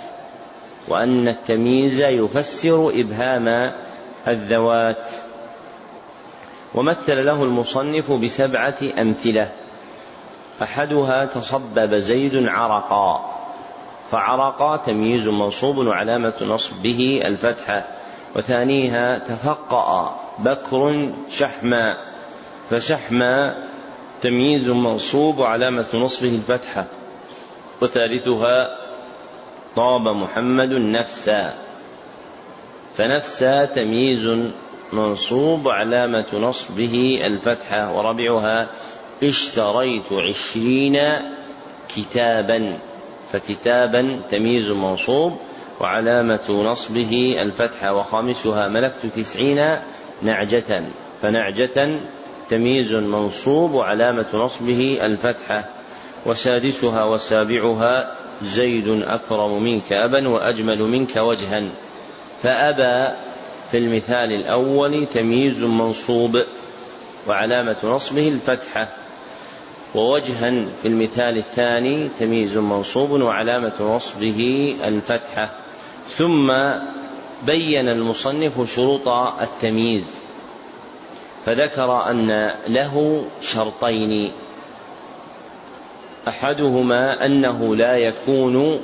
[0.88, 3.74] وأن التمييز يفسر إبهام
[4.28, 5.04] الذوات.
[6.76, 9.52] ومثل له المصنف بسبعة أمثلة.
[10.64, 13.38] أحدها تصبب زيد عرقا
[14.12, 17.88] فعرقا تمييز منصوب وعلامة نصبه الفتحة
[18.36, 21.98] وثانيها تفقأ بكر شحما
[22.70, 23.56] فشحما
[24.22, 26.86] تمييز منصوب وعلامة نصبه الفتحة
[27.82, 28.78] وثالثها
[29.76, 31.54] طاب محمد نفسا
[32.94, 34.52] فنفسا تمييز
[34.94, 38.70] منصوب وعلامة نصبه الفتحة وربعها
[39.24, 40.96] اشتريت عشرين
[41.96, 42.80] كتابا
[43.32, 45.38] فكتابا تمييز منصوب
[45.82, 49.78] وعلامة نصبه الفتحة وخامسها ملكت تسعين
[50.22, 50.84] نعجة
[51.22, 52.00] فنعجة
[52.50, 55.66] تمييز منصوب وعلامة نصبه الفتحة
[56.26, 61.70] وسادسها وسابعها زيد أكرم منك أبا وأجمل منك وجها.
[62.44, 63.16] فأبى
[63.72, 66.38] في المثال الأول تمييز منصوب
[67.28, 68.90] وعلامة نصبه الفتحة
[69.96, 75.52] ووجها في المثال الثاني تمييز منصوب وعلامة نصبه الفتحة.
[76.08, 76.52] ثم
[77.46, 79.08] بين المصنف شروط
[79.42, 80.06] التمييز
[81.46, 84.32] فذكر أن له شرطين.
[86.28, 88.80] أحدهما أنه لا يكون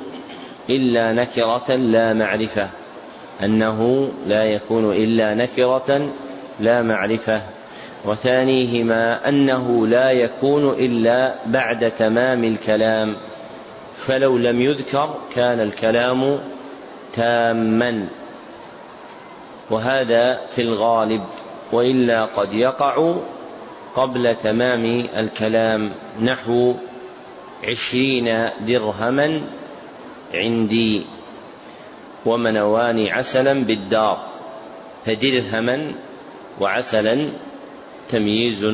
[0.70, 2.70] إلا نكرة لا معرفة
[3.42, 6.10] أنه لا يكون إلا نكرة
[6.60, 7.42] لا معرفة.
[8.04, 13.16] وثانيهما أنه لا يكون إلا بعد تمام الكلام
[13.96, 16.38] فلو لم يذكر كان الكلام
[17.12, 18.08] تاما.
[19.70, 21.22] وهذا في الغالب
[21.72, 23.14] وإلا قد يقع
[23.94, 26.74] قبل تمام الكلام نحو
[27.68, 29.40] عشرين درهما
[30.34, 31.06] عندي.
[32.26, 34.26] ومنوان عسلا بالدار
[35.06, 35.94] فدرهما
[36.60, 37.30] وعسلا
[38.10, 38.66] تمييز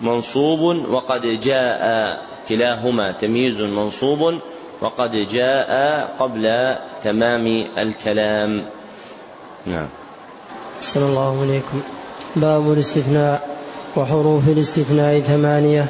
[0.00, 1.82] منصوب وقد جاء
[2.48, 4.40] كلاهما تمييز منصوب
[4.80, 5.70] وقد جاء
[6.18, 6.44] قبل
[7.04, 7.46] تمام
[7.78, 8.64] الكلام.
[9.66, 9.88] نعم.
[10.80, 11.80] صلى الله عليكم
[12.36, 13.56] باب الاستثناء
[13.96, 15.86] وحروف الاستثناء ثمانية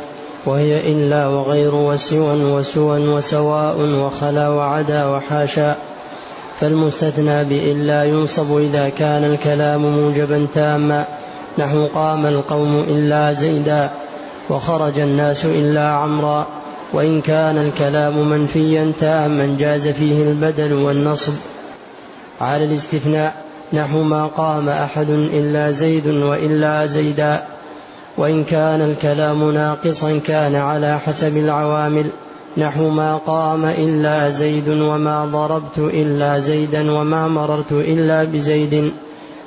[0.46, 5.76] وهي إلا وغير وسوى وسوى وسواء وخلا وعدا وحاشا.
[6.60, 11.04] فالمستثنى بإلا ينصب إذا كان الكلام موجبا تاما.
[11.58, 13.90] نحو قام القوم إلا زيدا
[14.50, 16.46] وخرج الناس إلا عمرا
[16.92, 21.32] وإن كان الكلام منفيا تاما جاز فيه البدل والنصب.
[22.40, 23.34] على الاستثناء
[23.72, 27.42] نحو ما قام أحد إلا زيد وإلا زيدا.
[28.18, 32.06] وإن كان الكلام ناقصا كان على حسب العوامل.
[32.58, 38.92] نحو ما قام إلا زيد وما ضربت إلا زيدا وما مررت إلا بزيد.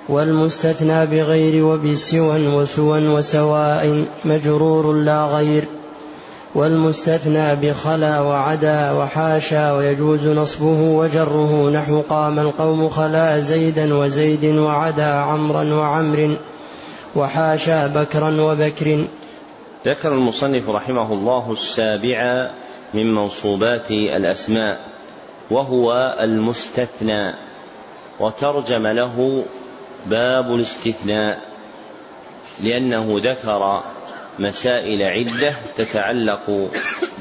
[0.10, 5.64] والمستثنى بغير وبسوى وسوى وسواء مجرور لا غير
[6.56, 11.70] والمستثنى بخلا وعدا وحاشا ويجوز نصبه وجره.
[11.70, 16.38] نحو قام القوم خلا زيدا وزيد وعدا عمرا وعمر
[17.16, 19.08] وحاشا بكرا وبكر.
[19.86, 22.50] ذكر المصنف رحمه الله السابع
[22.94, 24.80] من منصوبات الأسماء
[25.52, 27.34] وهو المستثنى
[28.20, 29.44] وترجم له
[30.06, 31.42] باب الاستثناء
[32.64, 33.84] لأنه ذكر
[34.40, 36.72] مسائل عدة تتعلق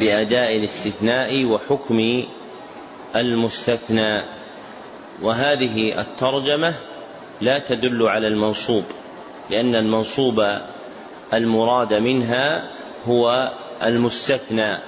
[0.00, 1.98] بأداء الاستثناء وحكم
[3.16, 4.22] المستثنى.
[5.22, 6.74] وهذه الترجمة
[7.40, 8.84] لا تدل على المنصوب
[9.50, 10.36] لأن المنصوب
[11.34, 12.70] المراد منها
[13.06, 13.52] هو
[13.82, 14.78] المستثنى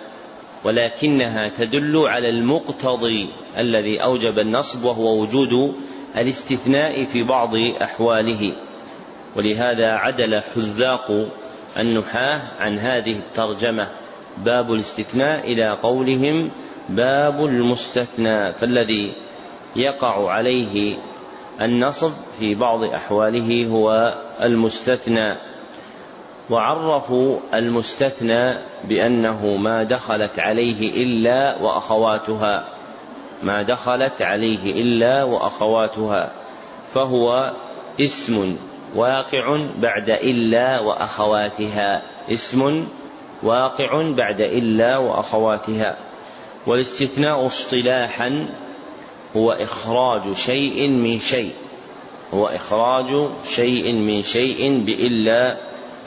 [0.65, 3.29] ولكنها تدل على المقتضي
[3.59, 5.75] الذي أوجب النصب وهو وجود
[6.17, 8.57] الاستثناء في بعض أحواله
[9.37, 11.29] ولهذا عدل حذاق
[11.79, 13.89] النحاة عن هذه الترجمة
[14.39, 16.51] باب الاستثناء إلى قولهم
[16.89, 19.13] باب المستثنى فالذي
[19.77, 20.99] يقع عليه
[21.61, 25.37] النصب في بعض أحواله هو المستثنى.
[26.51, 28.55] وعرفوا المستثنى
[28.85, 32.80] بأنه ما دخلت عليه إلا وأخواتها.
[33.43, 36.33] ما دخلت عليه إلا وأخواتها
[36.95, 37.53] فهو
[38.01, 38.57] اسم
[38.95, 42.87] واقع بعد إلا وأخواتها اسم
[43.43, 45.97] واقع بعد إلا وأخواتها.
[46.67, 48.49] والاستثناء اصطلاحا
[49.37, 51.55] هو إخراج شيء من شيء
[52.35, 55.57] هو إخراج شيء من شيء بإلا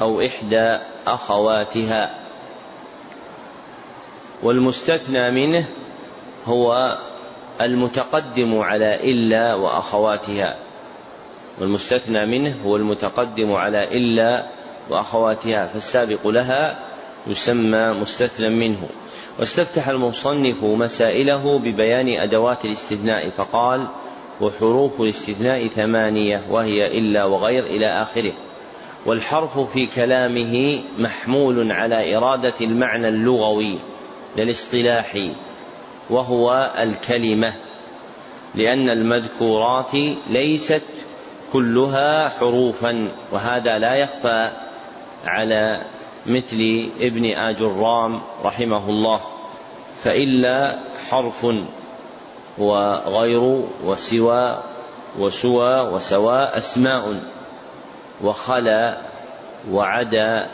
[0.02, 0.78] أو إحدى
[1.08, 2.16] أخواتها.
[4.44, 5.66] والمستثنى منه
[6.46, 6.98] هو
[7.62, 10.58] المتقدم على إلا وأخواتها
[11.60, 14.46] والمستثنى منه هو المتقدم على إلا
[14.90, 16.80] وأخواتها فالسابق لها
[17.28, 18.90] يسمى مستثنى منه.
[19.40, 23.88] واستفتح المصنف مسائله ببيان أدوات الاستثناء فقال
[24.42, 28.34] وحروف الاستثناء ثمانية وهي إلا وغير إلى آخره.
[29.06, 33.80] والحرف في كلامه محمول على إرادة المعنى اللغوي
[34.38, 35.32] للاصطلاحي
[36.10, 37.54] وهو الكلمة
[38.56, 39.96] لأن المذكورات
[40.30, 40.84] ليست
[41.54, 44.52] كلها حروفا وهذا لا يخفى
[45.26, 45.82] على
[46.26, 49.20] مثل ابن آجرام رحمه الله
[50.04, 50.76] فإلا
[51.10, 51.48] حرف
[52.58, 54.58] وغير وسوى
[55.20, 57.22] وسوى وسواء أسماء
[58.24, 58.98] وخلا
[59.72, 60.48] وعدا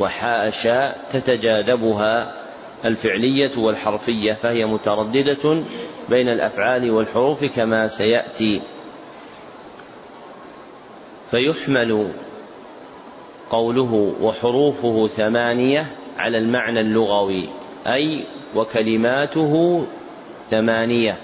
[0.00, 2.43] وحاشا تتجاذبها
[2.84, 5.62] الفعلية والحرفية فهي مترددة
[6.08, 8.62] بين الأفعال والحروف كما سيأتي.
[11.30, 12.10] فيحمل
[13.50, 17.48] قوله وحروفه ثمانية على المعنى اللغوي
[17.86, 18.26] أي
[18.56, 19.84] وكلماته
[20.50, 21.18] ثمانية.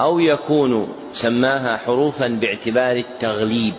[0.00, 3.74] أو يكون سماها حروفا باعتبار التغليب.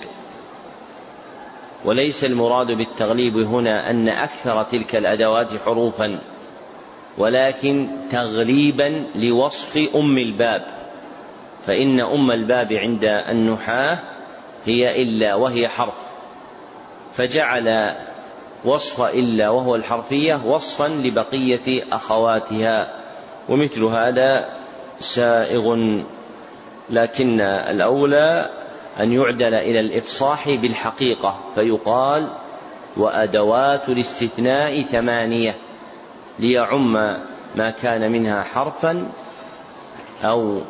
[1.86, 6.20] وليس المراد بالتغليب هنا أن أكثر تلك الأدوات حروفا
[7.18, 10.66] ولكن تغليبا لوصف أم الباب.
[11.68, 14.00] فإن أم الباب عند النحاة
[14.66, 16.12] هي إلا وهي حرف.
[17.14, 17.96] فجعل
[18.66, 23.02] وصف إلا وهو الحرفية وصفا لبقية أخواتها.
[23.50, 24.50] ومثل هذا
[24.98, 25.76] سائغ
[26.90, 28.50] لكن الأولى
[29.00, 32.28] أن يعدل إلى الإفصاح بالحقيقة فيقال
[32.98, 35.56] وأدوات الاستثناء ثمانية
[36.40, 36.94] ليعم
[37.56, 39.08] ما كان منها حرفا
[40.24, 40.62] أو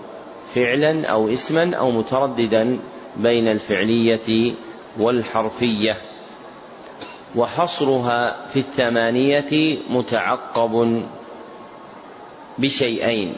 [0.56, 2.80] فعلا أو اسما أو مترددا
[3.18, 4.56] بين الفعلية
[5.00, 5.98] والحرفية.
[7.36, 11.04] وحصرها في الثمانية متعقب
[12.58, 13.36] بشيئين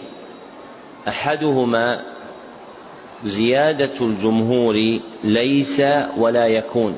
[1.08, 2.13] أحدهما
[3.26, 5.82] زيادة الجمهور ليس
[6.18, 6.96] ولا يكون.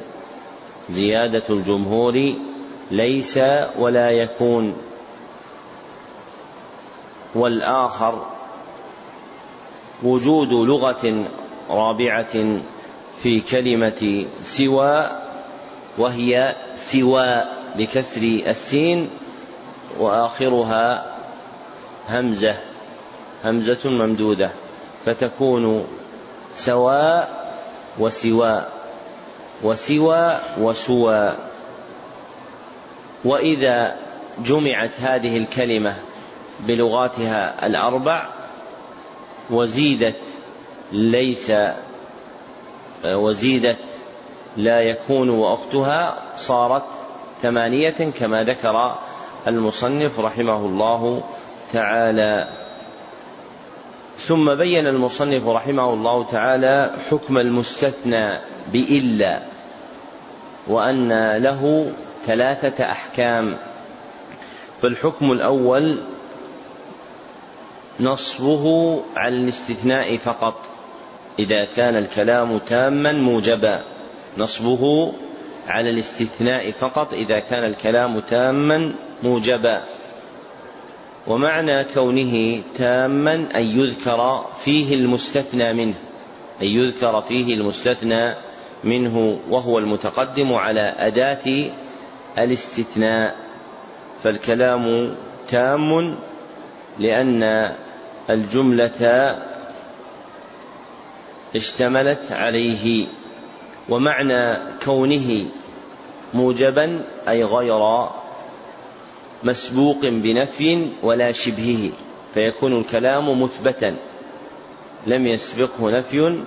[0.89, 2.33] زيادة الجمهور
[2.91, 3.39] ليس
[3.79, 4.73] ولا يكون.
[7.35, 8.25] والآخر
[10.03, 11.25] وجود لغة
[11.69, 12.59] رابعة
[13.23, 15.09] في كلمة سوى
[15.97, 17.43] وهي سوى
[17.77, 19.09] بكسر السين
[19.99, 21.15] وآخرها
[22.09, 22.57] همزة
[23.45, 24.49] همزة ممدودة
[25.05, 25.85] فتكون
[26.55, 27.29] سواء
[27.99, 28.71] وسواء
[29.63, 31.37] وسوى وسوى.
[33.25, 33.95] وإذا
[34.45, 35.95] جمعت هذه الكلمة
[36.59, 38.29] بلغاتها الأربع
[39.49, 40.21] وزيدت
[40.91, 41.51] ليس
[43.05, 43.79] وزيدت
[44.57, 46.83] لا يكون وأختها صارت
[47.41, 48.95] ثمانية كما ذكر
[49.47, 51.23] المصنف رحمه الله
[51.73, 52.47] تعالى.
[54.17, 58.39] ثم بين المصنف رحمه الله تعالى حكم المستثنى
[58.73, 59.41] بإلا
[60.67, 61.91] وأن له
[62.25, 63.57] ثلاثة أحكام.
[64.81, 65.99] فالحكم الأول
[67.99, 68.65] نصبه
[69.15, 70.55] على الاستثناء فقط
[71.39, 73.83] إذا كان الكلام تاما موجبا.
[74.37, 75.13] نصبه
[75.67, 78.93] على الاستثناء فقط إذا كان الكلام تاما
[79.23, 79.81] موجبا.
[81.27, 85.95] ومعنى كونه تاما أن يذكر فيه المستثنى منه
[86.61, 88.35] أن يذكر فيه المستثنى
[88.83, 91.71] منه وهو المتقدم على أداة
[92.37, 93.35] الاستثناء.
[94.23, 95.15] فالكلام
[95.49, 96.17] تام
[96.99, 97.43] لأن
[98.29, 99.35] الجملة
[101.55, 103.07] اشتملت عليه
[103.89, 105.45] ومعنى كونه
[106.33, 108.09] موجبا أي غير
[109.45, 111.91] مسبوق بنفي ولا شبهه
[112.33, 113.95] فيكون الكلام مثبتا.
[115.07, 116.43] لم يسبقه نفي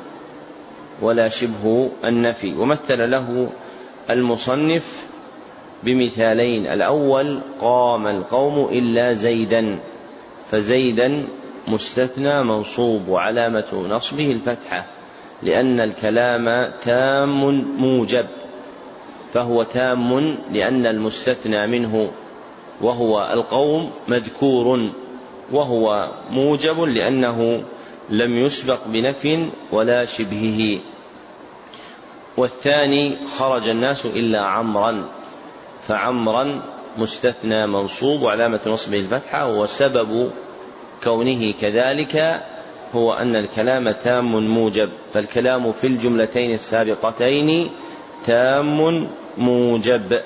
[1.03, 2.55] ولا شبه النفي.
[2.55, 3.51] ومثل له
[4.11, 5.07] المصنف
[5.83, 9.79] بمثالين الأول قام القوم إلا زيدا
[10.51, 11.27] فزيدا
[11.69, 14.87] مستثنى منصوب وعلامة نصبه الفتحة
[15.43, 17.41] لأن الكلام تام
[17.79, 18.27] موجب
[19.33, 20.13] فهو تام
[20.51, 22.11] لأن المستثنى منه.
[22.81, 24.91] وهو القوم مذكور
[25.53, 27.63] وهو موجب لأنه
[28.11, 30.81] لم يسبق بنفي ولا شبهه.
[32.37, 35.09] والثاني خرج الناس إلا عمرا
[35.87, 36.63] فعمرا
[36.99, 40.31] مستثنى منصوب وعلامة نصبه الفتحة وسبب
[41.05, 42.43] كونه كذلك
[42.95, 47.71] هو أن الكلام تام موجب فالكلام في الجملتين السابقتين
[48.27, 49.09] تام
[49.39, 50.21] موجب.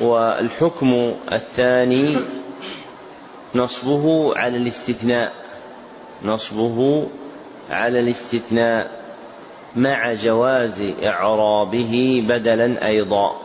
[0.00, 2.16] والحكم الثاني
[3.54, 5.32] نصبه على الاستثناء
[6.24, 7.08] نصبه
[7.70, 8.90] على الاستثناء
[9.76, 13.40] مع جواز إعرابه بدلا أيضا.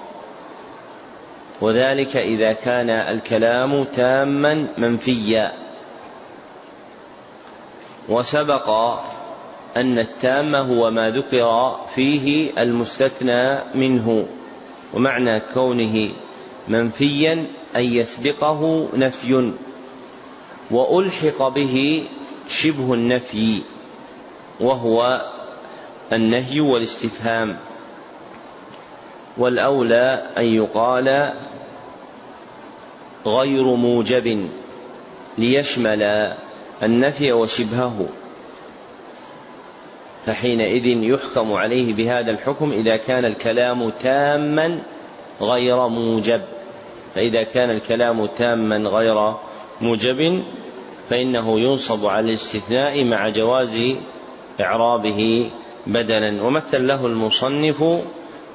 [1.61, 5.51] وذلك إذا كان الكلام تاما منفيا.
[8.09, 8.69] وسبق
[9.77, 14.25] أن التام هو ما ذكر فيه المستثنى منه
[14.93, 16.13] ومعنى كونه
[16.67, 19.53] منفيا أن يسبقه نفي
[20.71, 22.05] وألحق به
[22.47, 23.61] شبه النفي
[24.59, 25.21] وهو
[26.13, 27.57] النهي والاستفهام.
[29.37, 31.33] والأولى أن يقال
[33.25, 34.49] غير موجب
[35.37, 36.03] ليشمل
[36.83, 38.07] النفي وشبهه.
[40.25, 44.81] فحينئذ يحكم عليه بهذا الحكم إذا كان الكلام تاما
[45.41, 46.41] غير موجب.
[47.15, 49.33] فإذا كان الكلام تاما غير
[49.81, 50.43] موجب
[51.09, 53.77] فإنه ينصب على الاستثناء مع جواز
[54.61, 55.51] إعرابه
[55.87, 56.43] بدلا.
[56.43, 57.83] ومثل له المصنف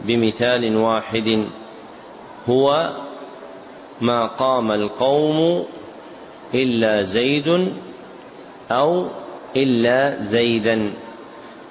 [0.01, 1.47] بمثال واحد
[2.49, 2.97] هو
[4.01, 5.67] ما قام القوم
[6.55, 7.73] إلا زيد
[8.71, 9.09] أو
[9.57, 10.93] إلا زيدا.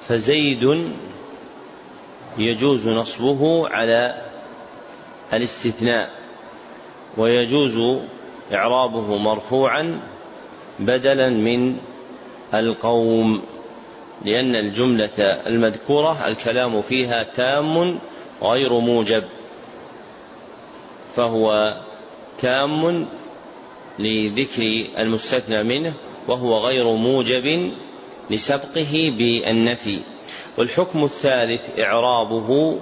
[0.08, 0.94] فزيد
[2.38, 4.22] يجوز نصبه على
[5.34, 6.17] الاستثناء.
[7.18, 8.02] ويجوز
[8.54, 10.00] إعرابه مرفوعا
[10.80, 11.78] بدلا من
[12.54, 13.42] القوم
[14.26, 18.00] لأن الجملة المذكورة الكلام فيها تام
[18.42, 19.24] غير موجب
[21.16, 21.78] فهو
[22.40, 23.08] تام
[24.00, 24.62] لذكر
[24.98, 25.94] المستثنى منه
[26.28, 27.72] وهو غير موجب
[28.30, 30.02] لسبقه بالنفي.
[30.58, 32.80] والحكم الثالث إعرابه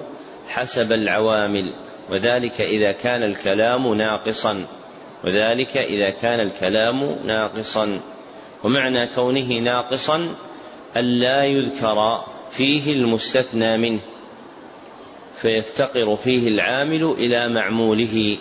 [0.48, 1.74] حسب العوامل.
[2.10, 4.68] وذلك إذا كان الكلام ناقصا.
[5.24, 8.00] وذلك إذا كان الكلام ناقصا.
[8.64, 10.36] ومعنى كونه ناقصا
[10.98, 14.00] ألا يذكر فيه المستثنى منه
[15.36, 18.38] فيفتقر فيه العامل إلى معموله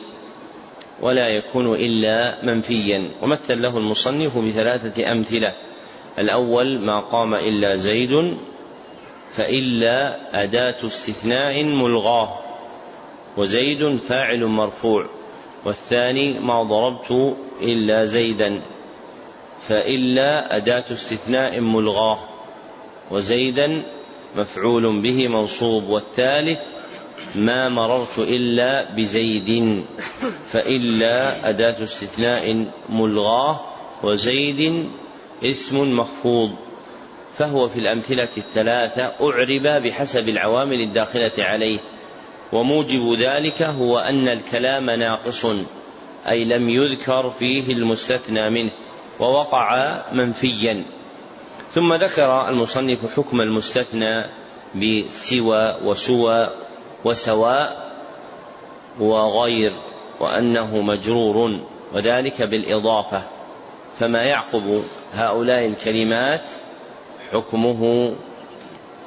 [1.01, 3.11] ولا يكون إلا منفيا.
[3.23, 5.55] ومثل له المصنف بثلاثة أمثلة.
[6.19, 8.37] الأول ما قام إلا زيد
[9.31, 12.44] فإلا أداة استثناء ملغاه.
[13.37, 15.07] وزيد فاعل مرفوع
[15.65, 18.63] والثاني ما ضربت إلا زيدا
[19.61, 22.19] فإلا أداة استثناء ملغاه
[23.11, 23.85] وزيدا
[24.37, 26.59] مفعول به منصوب والثالث
[27.35, 29.83] ما مررت إلا بزيد
[30.47, 33.61] فإلا أداة استثناء ملغاه
[34.03, 34.89] وزيد
[35.45, 36.51] اسم مخفوض
[37.39, 41.81] فهو في الأمثلة الثلاثة أعرب بحسب العوامل الداخلة عليه.
[42.55, 45.47] وموجب ذلك هو أن الكلام ناقص
[46.29, 48.71] أي لم يذكر فيه المستثنى منه
[49.21, 50.85] ووقع منفيا.
[51.71, 54.25] ثم ذكر المصنف حكم المستثنى
[54.75, 56.51] بسوى وسوى
[57.05, 57.93] وسواء
[59.01, 59.73] وغير
[60.21, 61.61] وأنه مجرور
[61.93, 63.23] وذلك بالإضافة.
[64.01, 64.85] فما يعقب
[65.15, 66.45] هؤلاء الكلمات
[67.33, 68.13] حكمه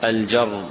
[0.04, 0.66] الجر.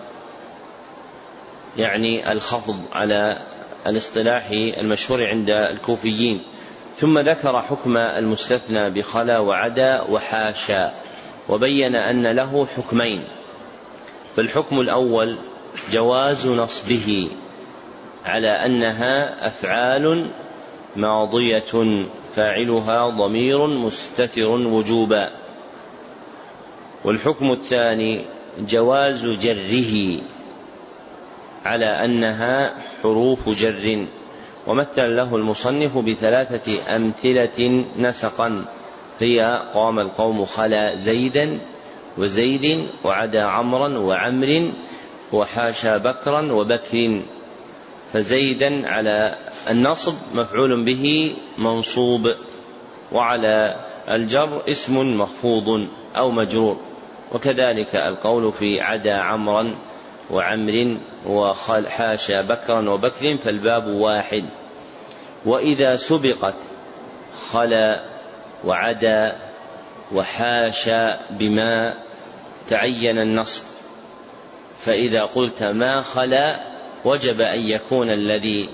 [1.79, 3.39] يعني الخفض على
[3.87, 6.43] الاصطلاح المشهور عند الكوفيين.
[6.97, 10.93] ثم ذكر حكم المستثنى بخلا وعدا وحاشا
[11.49, 13.25] وبين أن له حكمين.
[14.37, 15.37] فالحكم الأول
[15.91, 17.31] جواز نصبه
[18.25, 20.31] على أنها أفعال
[20.97, 25.31] ماضية فاعلها ضمير مستتر وجوبا.
[27.05, 28.25] والحكم الثاني
[28.59, 30.21] جواز جره.
[31.67, 34.07] على أنها حروف جر
[34.67, 38.65] ومثل له المصنف بثلاثة أمثلة نسقا
[39.21, 39.39] هي
[39.75, 41.59] قام القوم خلا زيدا
[42.19, 44.73] وزيد وعدا عمرا وعمر
[45.33, 47.23] وحاشا بكرا وبكر
[48.13, 49.39] فزيدا على
[49.71, 52.31] النصب مفعول به منصوب
[53.13, 53.77] وعلى
[54.09, 56.77] الجر اسم مخفوض أو مجرور
[57.35, 59.75] وكذلك القول في عدا عمرا
[60.31, 60.97] وعمر
[61.27, 64.45] وحاشا بكرا وبكر فالباب واحد.
[65.45, 66.55] وإذا سبقت
[67.51, 68.05] خلا
[68.65, 69.37] وعدا
[70.13, 71.95] وحاشا بما
[72.69, 73.63] تعين النصب.
[74.79, 76.61] فإذا قلت ما خلا
[77.05, 78.69] وجب أن يكون الذي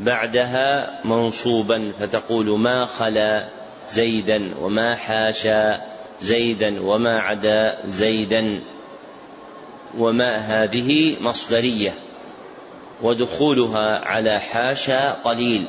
[0.00, 3.48] بعدها منصوبا فتقول ما خلا
[3.88, 5.80] زيدا وما حاشا
[6.20, 8.60] زيدا وما عدا زيدا.
[9.98, 11.94] وما هذه مصدرية
[13.02, 15.68] ودخولها على حاشا قليل.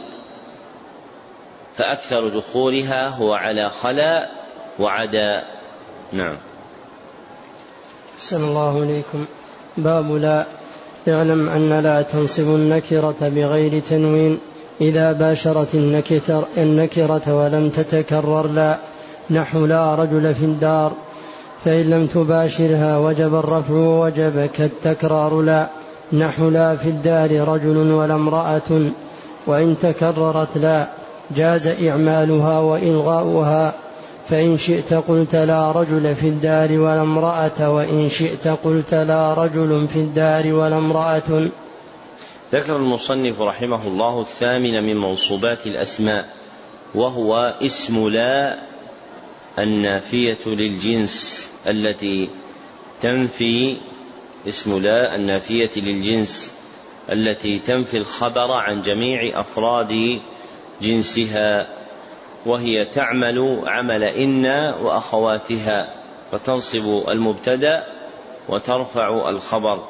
[1.78, 4.30] فأكثر دخولها هو على خلا
[4.80, 5.44] وعدا.
[6.14, 6.38] نعم.
[8.18, 9.26] أحسن الله إليكم.
[9.78, 10.46] باب لا
[11.08, 14.40] اعلم أن لا تنصب النكرة بغير تنوين
[14.82, 15.76] إذا باشرت
[16.58, 18.78] النكرة ولم تتكرر لا.
[19.30, 20.94] نحو لا رجل في الدار.
[21.66, 25.68] فإن لم تباشرها وجب الرفع ووجب كالتكرار لا.
[26.14, 28.92] نحو لا في الدار رجل ولا امرأة
[29.48, 30.88] وإن تكررت لا
[31.36, 33.74] جاز إعمالها وإلغاؤها.
[34.30, 40.00] فإن شئت قلت لا رجل في الدار ولا امرأة وإن شئت قلت لا رجل في
[40.00, 41.48] الدار ولا امرأة.
[42.54, 46.26] ذكر المصنف رحمه الله الثامن من منصوبات الأسماء
[46.96, 48.60] وهو اسم لا
[49.60, 51.51] النافية للجنس.
[51.68, 52.30] التي
[53.02, 53.78] تنفي
[54.48, 56.54] اسم لا النافية للجنس
[57.12, 60.22] التي تنفي الخبر عن جميع أفراد
[60.82, 61.68] جنسها
[62.46, 64.46] وهي تعمل عمل إن
[64.82, 65.94] وأخواتها
[66.32, 67.84] فتنصب المبتدأ
[68.50, 69.88] وترفع الخبر.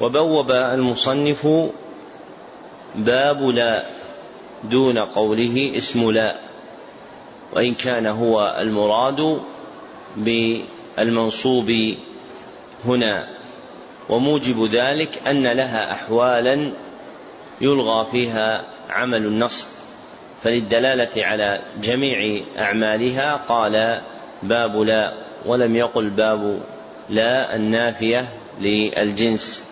[0.00, 1.46] وبوب المصنف
[2.94, 3.82] باب لا
[4.64, 6.34] دون قوله اسم لا
[7.52, 9.40] وإن كان هو المراد
[11.00, 11.70] بالمنصوب
[12.84, 13.28] هنا
[14.08, 16.72] وموجب ذلك أن لها أحوالا
[17.60, 19.66] يلغى فيها عمل النصب.
[20.42, 24.00] فللدلالة على جميع أعمالها قال
[24.42, 25.14] باب لا
[25.46, 26.60] ولم يقل باب
[27.08, 28.28] لا النافية
[28.60, 29.62] للجنس.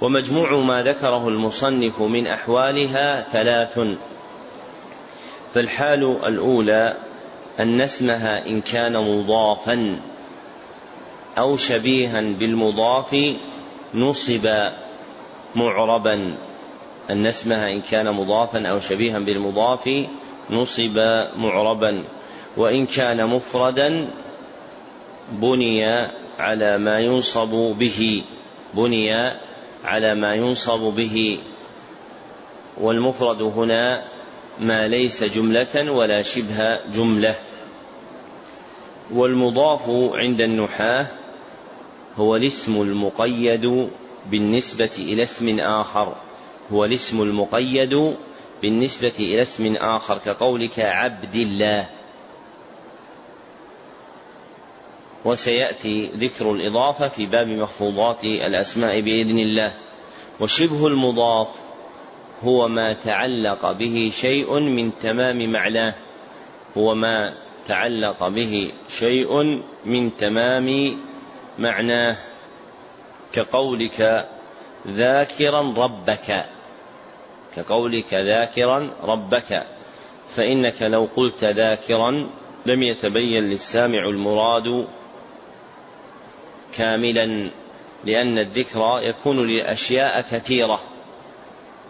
[0.00, 3.80] ومجموع ما ذكره المصنف من أحوالها ثلاث.
[5.54, 6.96] فالحال الأولى
[7.60, 10.00] أن اسمها إن كان مضافا.
[11.38, 13.16] أو شبيها بالمضاف
[13.94, 14.48] نصب
[15.54, 16.34] معربا.
[17.10, 19.88] أن اسمها إن كان مضافا أو شبيها بالمضاف
[20.50, 20.96] نصب
[21.36, 22.04] معربا.
[22.56, 24.08] وإن كان مفردا
[25.32, 25.84] بني
[26.38, 28.24] على ما ينصب به.
[28.74, 29.12] بني
[29.84, 31.38] على ما ينصب به.
[32.80, 34.04] والمفرد هنا
[34.60, 37.34] ما ليس جملة ولا شبه جملة.
[39.12, 39.82] والمضاف
[40.14, 41.06] عند النحاة
[42.18, 43.88] هو الاسم المقيد
[44.30, 46.14] بالنسبة إلى اسم آخر.
[46.72, 48.16] هو الاسم المقيد
[48.62, 51.86] بالنسبة إلى اسم آخر كقولك عبد الله.
[55.24, 59.74] وسيأتي ذكر الإضافة في باب مخفوضات الأسماء بإذن الله.
[60.40, 61.48] وشبه المضاف
[62.44, 65.94] هو ما تعلق به شيء من تمام معناه.
[66.76, 67.34] هو ما
[67.68, 70.96] تعلق به شيء من تمام
[71.58, 72.16] معناه
[73.32, 74.28] كقولك
[74.86, 76.44] ذاكرا ربك.
[77.56, 79.66] كقولك ذاكرا ربك.
[80.36, 82.30] فإنك لو قلت ذاكرا
[82.66, 84.86] لم يتبين للسامع المراد
[86.74, 87.50] كاملا
[88.04, 90.80] لأن الذكر يكون لأشياء كثيرة.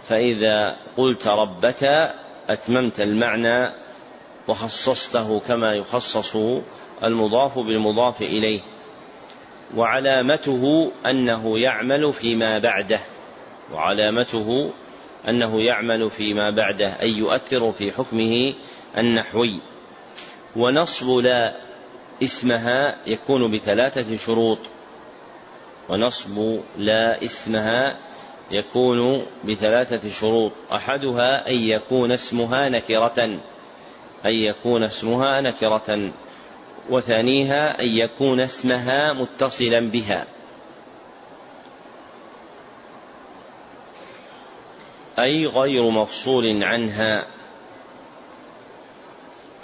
[0.09, 2.13] فإذا قلت ربك
[2.49, 3.69] أتممت المعنى
[4.49, 6.37] وخصصته كما يخصص
[7.05, 8.61] المضاف بالمضاف إليه.
[9.75, 13.01] وعلامته أنه يعمل فيما بعده.
[13.73, 14.71] وعلامته
[15.29, 18.55] أنه يعمل فيما بعده أي يؤثر في حكمه
[18.99, 19.61] النحوي
[20.57, 21.55] ونصب لا
[22.23, 24.59] اسمها يكون بثلاثة شروط.
[25.89, 27.97] ونصب لا اسمها
[28.51, 30.53] يكون بثلاثة شروط.
[30.73, 33.25] أحدها أن يكون اسمها نكرة
[34.25, 36.13] أن يكون اسمها نكرة.
[36.91, 40.27] وثانيها أن يكون اسمها متصلا بها.
[45.19, 47.27] أي غير مفصول عنها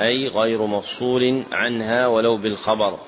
[0.00, 2.98] أي غير مفصول عنها ولو بالخبر.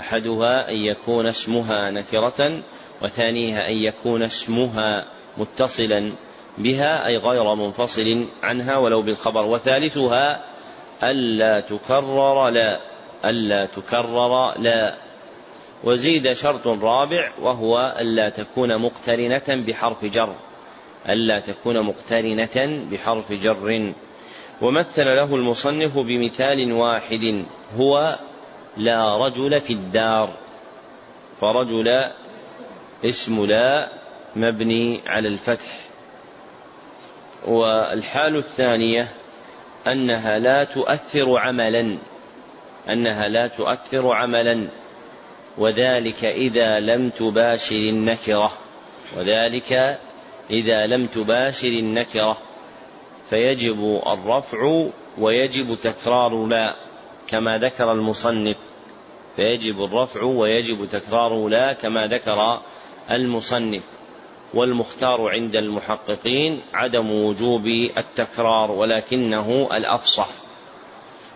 [0.00, 2.62] أحدها أن يكون اسمها نكرة
[3.02, 5.06] وثانيها أن يكون اسمها
[5.38, 6.12] متصلا
[6.58, 9.44] بها أي غير منفصل عنها ولو بالخبر.
[9.46, 10.44] وثالثها
[11.02, 12.93] ألا تكرر لا.
[13.30, 14.96] ألا تكرر لا.
[15.84, 20.34] وزيد شرط رابع وهو ألا تكون مقترنة بحرف جر.
[21.08, 23.92] ألا تكون مقترنة بحرف جر.
[24.62, 27.44] ومثل له المصنف بمثال واحد
[27.76, 28.18] هو
[28.76, 30.30] لا رجل في الدار.
[31.40, 31.88] فرجل
[33.04, 33.88] اسم لا
[34.36, 35.80] مبني على الفتح.
[37.46, 39.08] والحال الثانية
[39.86, 41.98] أنها لا تؤثر عملا.
[42.90, 44.68] أنها لا تؤثر عملا
[45.58, 48.52] وذلك إذا لم تباشر النكرة
[49.16, 49.98] وذلك
[50.50, 52.36] إذا لم تباشر النكرة
[53.30, 56.76] فيجب الرفع ويجب تكرار لا
[57.28, 58.56] كما ذكر المصنف
[59.36, 62.60] فيجب الرفع ويجب تكرار لا كما ذكر
[63.10, 63.82] المصنف.
[64.54, 67.66] والمختار عند المحققين عدم وجوب
[67.96, 70.28] التكرار ولكنه الأفصح.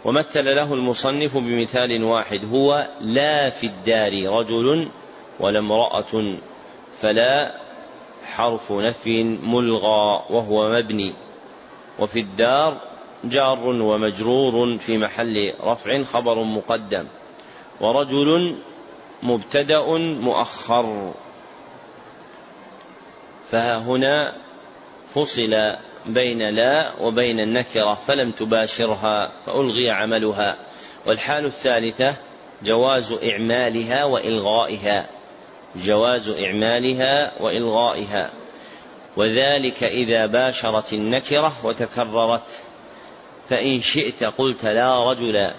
[0.09, 4.89] ومثل له المصنف بمثال واحد هو لا في الدار رجل
[5.41, 6.37] ولا امرأة
[7.01, 7.55] فلا
[8.27, 11.15] حرف نفي ملغى وهو مبني.
[11.99, 12.81] وفي الدار
[13.25, 17.07] جار ومجرور في محل رفع خبر مقدم.
[17.81, 18.57] ورجل
[19.23, 21.13] مبتدأ مؤخر.
[23.51, 24.35] فها هنا
[25.15, 25.77] فصل
[26.09, 30.57] بين لا وبين النكرة فلم تباشرها فألغي عملها.
[31.07, 32.17] والحال الثالثة
[32.63, 35.07] جواز إعمالها وإلغائها.
[35.77, 38.31] جواز إعمالها وإلغائها.
[39.17, 42.63] وذلك إذا باشرت النكرة وتكررت.
[43.51, 45.51] فإن شئت قلت لا رجل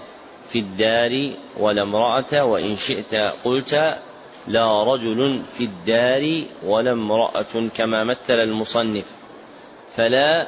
[0.50, 3.97] في الدار ولا امرأة وإن شئت قلت
[4.47, 9.19] لا رجل في الدار ولا امرأة كما مثل المصنف.
[9.98, 10.48] فلا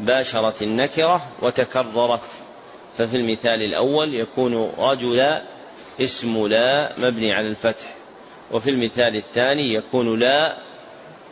[0.00, 2.20] باشرت النكرة وتكررت.
[2.98, 5.38] ففي المثال الأول يكون رجل
[6.00, 7.94] اسم لا مبني على الفتح.
[8.52, 10.56] وفي المثال الثاني يكون لا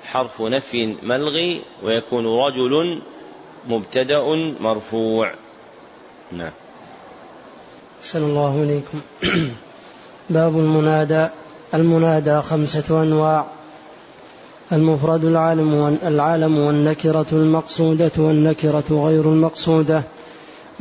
[0.05, 3.03] حرف نفي ملغي ويكون رجل
[3.69, 4.23] مبتدأ
[4.61, 5.33] مرفوع.
[6.33, 6.53] نعم.
[8.01, 9.01] أحسن الله إليكم.
[10.31, 11.29] باب المنادى
[11.75, 13.47] المنادى خمسة أنواع.
[14.73, 20.03] المفرد العالم العالم والنكرة المقصودة والنكرة غير المقصودة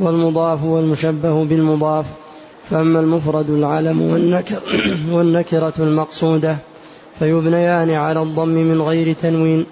[0.00, 2.06] والمضاف والمشبه بالمضاف
[2.70, 4.60] فأما المفرد العلم والنكر
[5.14, 6.56] والنكرة المقصودة
[7.18, 9.66] فيبنيان على الضم من غير تنوين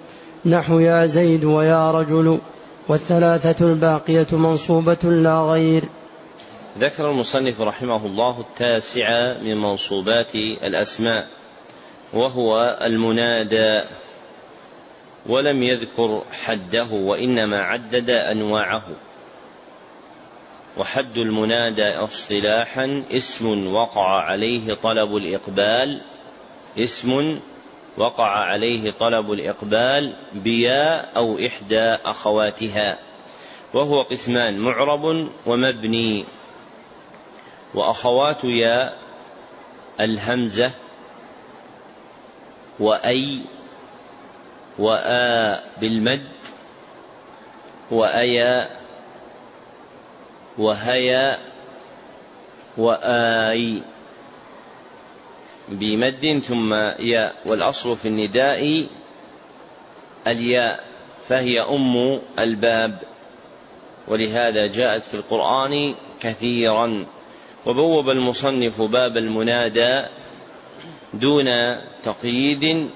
[0.45, 2.39] نحو يا زيد ويا رجل
[2.87, 5.83] والثلاثة الباقية منصوبة لا غير.
[6.79, 11.27] ذكر المصنف رحمه الله التاسع من منصوبات الأسماء
[12.13, 13.81] وهو المنادى.
[15.25, 18.83] ولم يذكر حده وإنما عدد أنواعه.
[20.77, 26.01] وحد المنادى اصطلاحا اسم وقع عليه طلب الإقبال
[26.77, 27.39] اسم
[27.97, 32.99] وقع عليه طلب الإقبال بيا أو إحدى أخواتها.
[33.73, 36.25] وهو قسمان معرب ومبني.
[37.73, 38.93] وأخوات يا
[39.99, 40.71] الهمزة
[42.79, 43.39] وأي
[44.79, 46.27] وآ بالمد
[47.91, 48.69] وأيا
[50.57, 51.39] وهيا
[52.77, 53.81] وآي.
[55.69, 58.87] بمد ثم ياء والأصل في النداء
[60.27, 60.83] الياء
[61.29, 62.99] فهي أم الباب.
[64.07, 67.05] ولهذا جاءت في القرآن كثيرا.
[67.65, 70.05] وبوب المصنف باب المنادى
[71.13, 71.45] دون
[72.03, 72.89] تقييد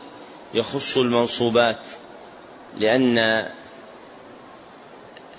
[0.54, 1.80] يخص المنصوبات
[2.78, 3.47] لأن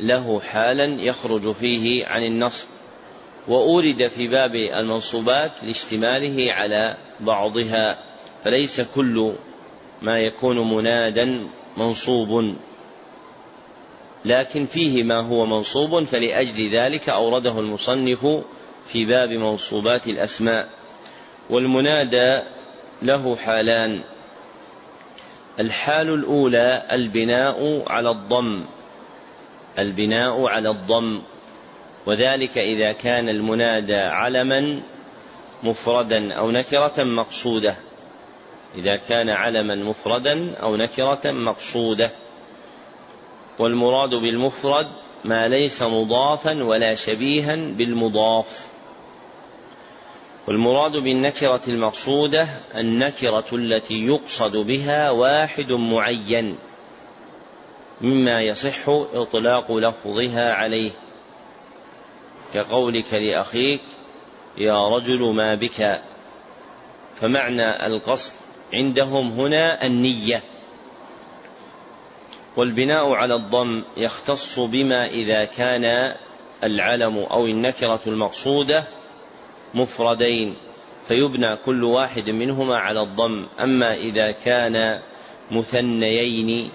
[0.01, 2.67] له حالا يخرج فيه عن النصب.
[3.49, 7.99] وأورد في باب المنصوبات لاشتماله على بعضها
[8.45, 9.33] فليس كل
[10.03, 11.47] ما يكون منادا
[11.77, 12.55] منصوب.
[14.25, 18.27] لكن فيه ما هو منصوب فلأجل ذلك أورده المصنف
[18.87, 20.69] في باب منصوبات الأسماء.
[21.51, 22.43] والمنادى
[23.03, 24.01] له حالان.
[25.61, 28.65] الحال الأولى البناء على الضم.
[29.79, 31.23] البناء على الضم.
[32.07, 34.81] وذلك إذا كان المنادى علما
[35.63, 37.75] مفردا أو نكرة مقصودة.
[38.75, 42.11] إذا كان علما مفردا أو نكرة مقصودة.
[43.59, 44.89] والمراد بالمفرد
[45.25, 48.70] ما ليس مضافا ولا شبيها بالمضاف.
[50.47, 56.57] والمراد بالنكرة المقصودة النكرة التي يقصد بها واحد معين
[58.01, 60.91] مما يصح إطلاق لفظها عليه.
[62.55, 63.81] كقولك لأخيك
[64.59, 66.03] يا رجل ما بك.
[67.17, 68.33] فمعنى القصد
[68.73, 70.43] عندهم هنا النية.
[72.57, 76.15] والبناء على الضم يختص بما إذا كان
[76.65, 79.00] العلم أو النكرة المقصودة
[79.75, 80.57] مفردين
[81.09, 83.47] فيبنى كل واحد منهما على الضم.
[83.61, 85.01] أما إذا كان
[85.51, 86.71] مثنيين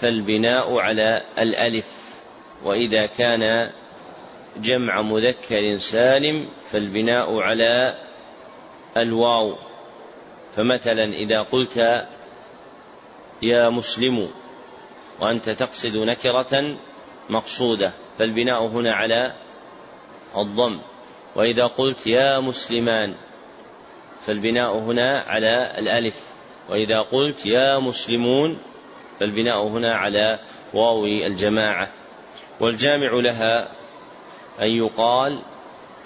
[0.00, 1.86] فالبناء على الألف.
[2.64, 3.70] وإذا كان
[4.56, 7.94] جمع مذكر سالم فالبناء على
[8.96, 9.56] الواو.
[10.56, 12.06] فمثلا إذا قلت
[13.42, 14.28] يا مسلم
[15.20, 16.76] وأنت تقصد نكرة
[17.30, 19.32] مقصودة فالبناء هنا على
[20.36, 20.80] الضم.
[21.36, 23.14] وإذا قلت يا مسلمان
[24.26, 26.20] فالبناء هنا على الألف.
[26.68, 28.58] وإذا قلت يا مسلمون
[29.20, 30.38] فالبناء هنا على
[30.74, 31.88] واو الجماعة.
[32.60, 33.68] والجامع لها
[34.62, 35.42] أن يقال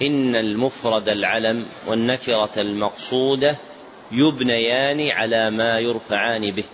[0.03, 3.57] إن المفرد العلم والنكرة المقصودة
[4.13, 6.65] يبنيان على ما يرفعان به.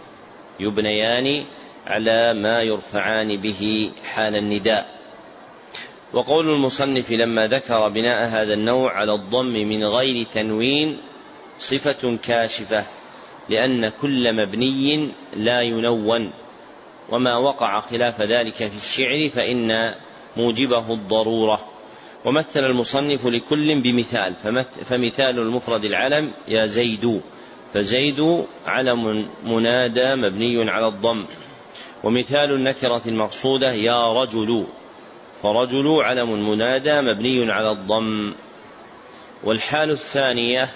[0.60, 1.44] يبنيان
[1.86, 4.99] على ما يرفعان به حال النداء.
[6.12, 10.98] وقول المصنف لما ذكر بناء هذا النوع على الضم من غير تنوين
[11.58, 12.84] صفة كاشفة
[13.48, 16.32] لأن كل مبني لا ينون.
[17.10, 19.94] وما وقع خلاف ذلك في الشعر فإن
[20.36, 21.60] موجبه الضرورة.
[22.24, 24.34] ومثل المصنف لكل بمثال
[24.84, 27.20] فمثال المفرد العلم يا زيد
[27.74, 31.26] فزيد علم منادى مبني على الضم.
[32.04, 34.66] ومثال النكرة المقصودة يا رجل
[35.42, 38.32] فرجل علم منادى مبني على الضم.
[39.44, 40.68] والحال الثانية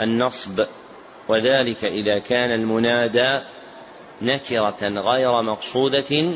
[0.00, 0.64] النصب
[1.28, 3.40] وذلك إذا كان المنادى
[4.22, 6.34] نكرة غير مقصودة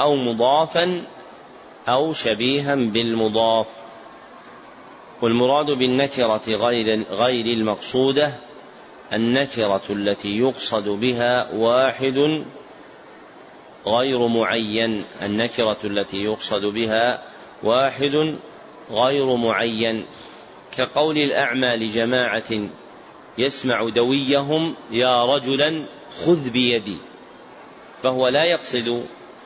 [0.00, 1.02] أو مضافا
[1.88, 3.66] أو شبيها بالمضاف.
[5.22, 8.32] والمراد بالنكرة غير غير المقصودة
[9.12, 12.44] النكرة التي يقصد بها واحد
[13.86, 17.22] غير معين النكرة التي يقصد بها
[17.62, 18.36] واحد
[18.90, 20.04] غير معين.
[20.76, 22.68] كقول الأعمى لجماعة
[23.38, 25.86] يسمع دويهم يا رجلا
[26.24, 26.96] خذ بيدي.
[28.02, 29.04] فهو لا يقصد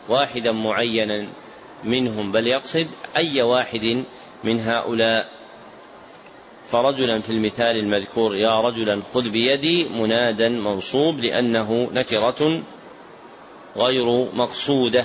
[0.09, 1.27] واحدا معينا
[1.85, 2.87] منهم بل يقصد
[3.17, 4.05] أي واحد
[4.45, 5.29] من هؤلاء.
[6.71, 12.63] فرجلا في المثال المذكور يا رجلا خذ بيدي منادا منصوب لأنه نكرة
[13.77, 15.05] غير مقصودة.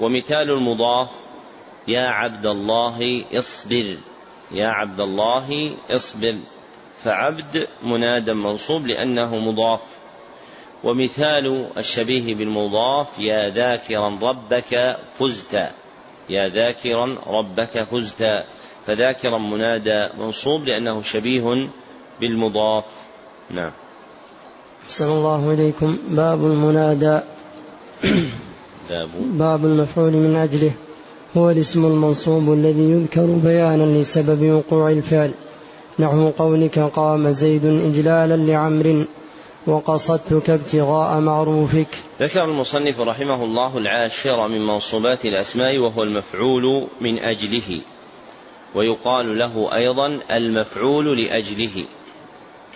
[0.00, 1.08] ومثال المضاف
[1.88, 3.96] يا عبد الله اصبر.
[4.50, 6.38] يا عبد الله اصبر.
[7.04, 9.80] فعبد منادى منصوب لأنه مضاف.
[10.84, 15.54] ومثال الشبيه بالمضاف يا ذاكرا ربك فزت.
[16.28, 18.44] يا ذاكرا ربك فزت.
[18.86, 21.68] فذاكرا منادى منصوب لأنه شبيه
[22.20, 22.84] بالمضاف.
[23.50, 23.72] نعم.
[24.84, 25.98] أحسن الله إليكم.
[26.08, 27.20] باب المنادى.
[28.90, 29.08] باب.
[29.16, 30.70] باب المفعول من أجله.
[31.36, 35.30] هو الاسم المنصوب الذي يذكر بيانا لسبب وقوع الفعل.
[35.98, 39.04] نحو قولك قام زيد إجلالا لعمر
[39.66, 41.86] وقصدتك ابتغاء معروفك.
[42.20, 47.80] ذكر المصنف رحمه الله العاشر من منصوبات الأسماء وهو المفعول من أجله.
[48.74, 51.86] ويقال له أيضا المفعول لأجله.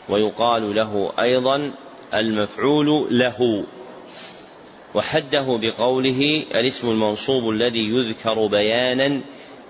[0.09, 1.73] ويقال له أيضا
[2.15, 3.65] المفعول له.
[4.95, 9.21] وحده بقوله الاسم المنصوب الذي يذكر بيانا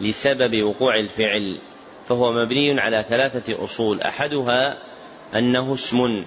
[0.01, 1.59] لسبب وقوع الفعل
[2.09, 4.01] فهو مبني على ثلاثة أصول.
[4.01, 4.79] أحدها
[5.35, 6.25] أنه اسم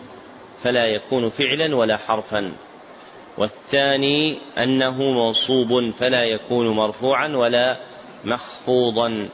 [0.63, 2.51] فلا يكون فعلا ولا حرفا.
[3.37, 7.79] والثاني أنه منصوب فلا يكون مرفوعا ولا
[8.25, 9.29] مخفوضا.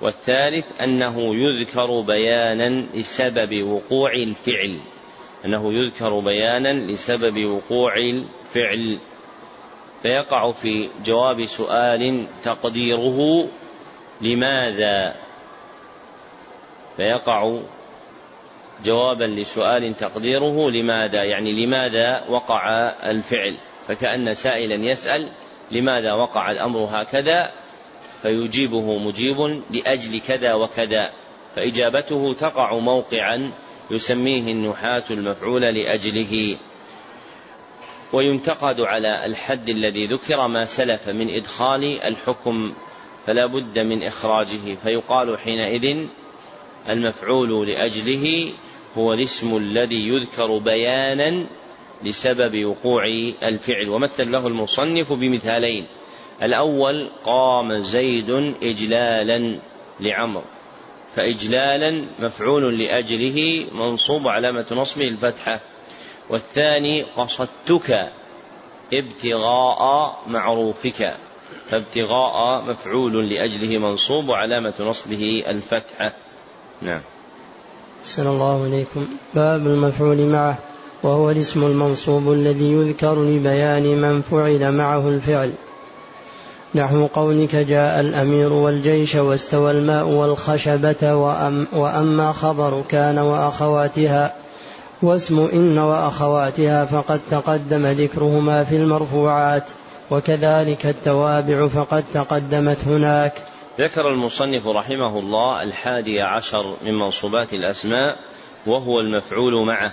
[0.00, 4.80] والثالث أنه يذكر بيانا لسبب وقوع الفعل.
[5.44, 8.98] أنه يذكر بيانا لسبب وقوع الفعل
[10.02, 13.48] فيقع في جواب سؤال تقديره
[14.20, 15.16] لماذا؟
[16.96, 17.58] فيقع
[18.84, 22.68] جوابا لسؤال تقديره لماذا؟ يعني لماذا وقع
[23.10, 23.56] الفعل؟
[23.88, 25.30] فكأن سائلا يسأل
[25.72, 27.50] لماذا وقع الأمر هكذا؟
[28.22, 31.10] فيجيبه مجيب لأجل كذا وكذا
[31.56, 33.52] فإجابته تقع موقعا
[33.90, 36.58] يسميه النحاة المفعول لأجله
[38.12, 42.74] وينتقد على الحد الذي ذكر ما سلف من إدخال الحكم
[43.26, 44.74] فلا بد من إخراجه.
[44.82, 46.06] فيقال حينئذ
[46.88, 48.52] المفعول لأجله
[48.98, 51.46] هو الاسم الذي يذكر بيانا
[52.02, 53.04] لسبب وقوع
[53.42, 53.88] الفعل.
[53.88, 55.86] ومثل له المصنف بمثالين.
[56.42, 58.30] الأول قام زيد
[58.62, 59.58] إجلالا
[60.00, 60.42] لعمر
[61.16, 65.60] فإجلالا مفعول لأجله منصوب علامة نصبه الفتحة.
[66.30, 68.12] والثاني قصدتك
[68.92, 71.14] ابتغاء معروفك.
[71.70, 76.12] فابتغاء مفعول لأجله منصوب وعلامة نصبه الفتحة.
[76.82, 77.00] نعم.
[78.04, 80.58] صلى الله عليكم باب المفعول معه
[81.02, 85.52] وهو الاسم المنصوب الذي يذكر لبيان من فعل معه الفعل.
[86.74, 94.34] نحو قولك جاء الأمير والجيش واستوى الماء والخشبة وأم وأما خبر كان وأخواتها
[95.02, 99.64] واسم إن وأخواتها فقد تقدم ذكرهما في المرفوعات
[100.10, 103.32] وكذلك التوابع فقد تقدمت هناك.
[103.80, 108.16] ذكر المصنف رحمه الله الحادي عشر من منصوبات الأسماء
[108.66, 109.92] وهو المفعول معه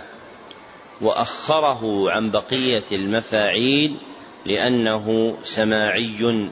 [1.02, 3.98] وأخره عن بقية المفاعيل
[4.46, 6.52] لأنه سماعي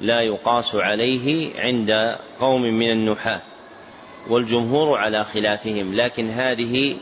[0.00, 3.42] لا يقاس عليه عند قوم من النحاة
[4.30, 6.96] والجمهور على خلافهم لكن هذه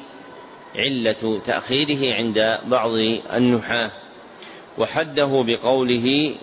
[0.77, 2.91] علة تأخيره عند بعض
[3.35, 3.91] النحاة.
[4.79, 6.35] وحده بقوله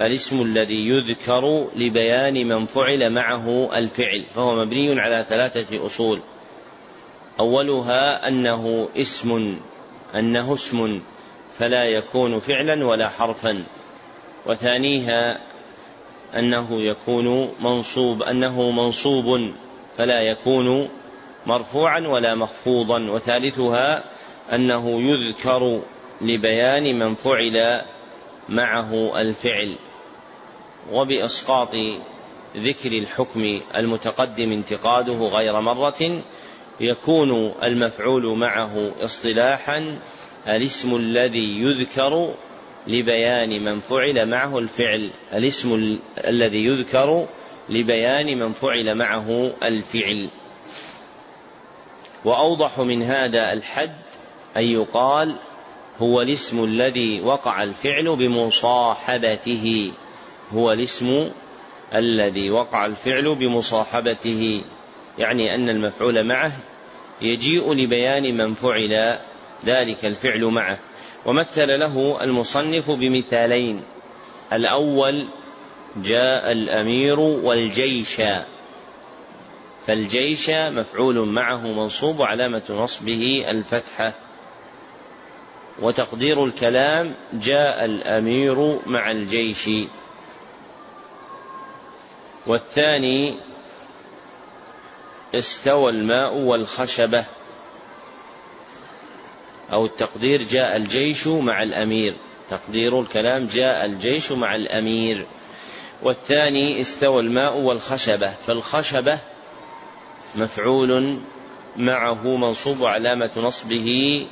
[0.00, 6.22] الاسم الذي يذكر لبيان من فعل معه الفعل فهو مبني على ثلاثة أصول.
[7.40, 9.58] أولها أنه اسم
[10.14, 11.00] أنه اسم
[11.58, 13.64] فلا يكون فعلا ولا حرفا.
[14.46, 15.40] وثانيها
[16.38, 19.52] أنه يكون منصوب أنه منصوب
[19.96, 20.88] فلا يكون
[21.46, 24.04] مرفوعا ولا مخفوضا وثالثها
[24.52, 25.82] أنه يذكر
[26.20, 27.82] لبيان من فعل
[28.48, 29.78] معه الفعل
[30.92, 31.74] وبإسقاط
[32.56, 36.22] ذكر الحكم المتقدم انتقاده غير مرة
[36.80, 39.98] يكون المفعول معه اصطلاحا
[40.48, 42.34] الاسم الذي يذكر
[42.86, 47.26] لبيان من فعل معه الفعل الاسم الذي يذكر
[47.68, 50.30] لبيان من فعل معه الفعل.
[52.24, 53.96] وأوضح من هذا الحد
[54.56, 55.36] أن يقال
[55.98, 59.92] هو الاسم الذي وقع الفعل بمصاحبته.
[60.52, 61.30] هو الاسم
[61.94, 64.64] الذي وقع الفعل بمصاحبته.
[65.18, 66.52] يعني أن المفعول معه
[67.22, 69.18] يجيء لبيان من فعل
[69.64, 70.78] ذلك الفعل معه.
[71.26, 73.82] ومثل له المصنف بمثالين.
[74.52, 75.28] الأول
[75.96, 78.22] جاء الأمير والجيش.
[79.86, 84.14] فالجيش مفعول معه منصوب وعلامة نصبه الفتحه
[85.82, 89.70] وتقدير الكلام جاء الأمير مع الجيش.
[92.46, 93.34] والثاني
[95.34, 97.24] استوى الماء والخشبة.
[99.72, 102.14] أو التقدير جاء الجيش مع الأمير.
[102.50, 105.26] تقدير الكلام جاء الجيش مع الأمير.
[106.02, 108.34] والثاني استوى الماء والخشبة.
[108.46, 109.20] فالخشبة
[110.34, 111.20] مفعول
[111.76, 114.26] معه منصوب علامة نصبه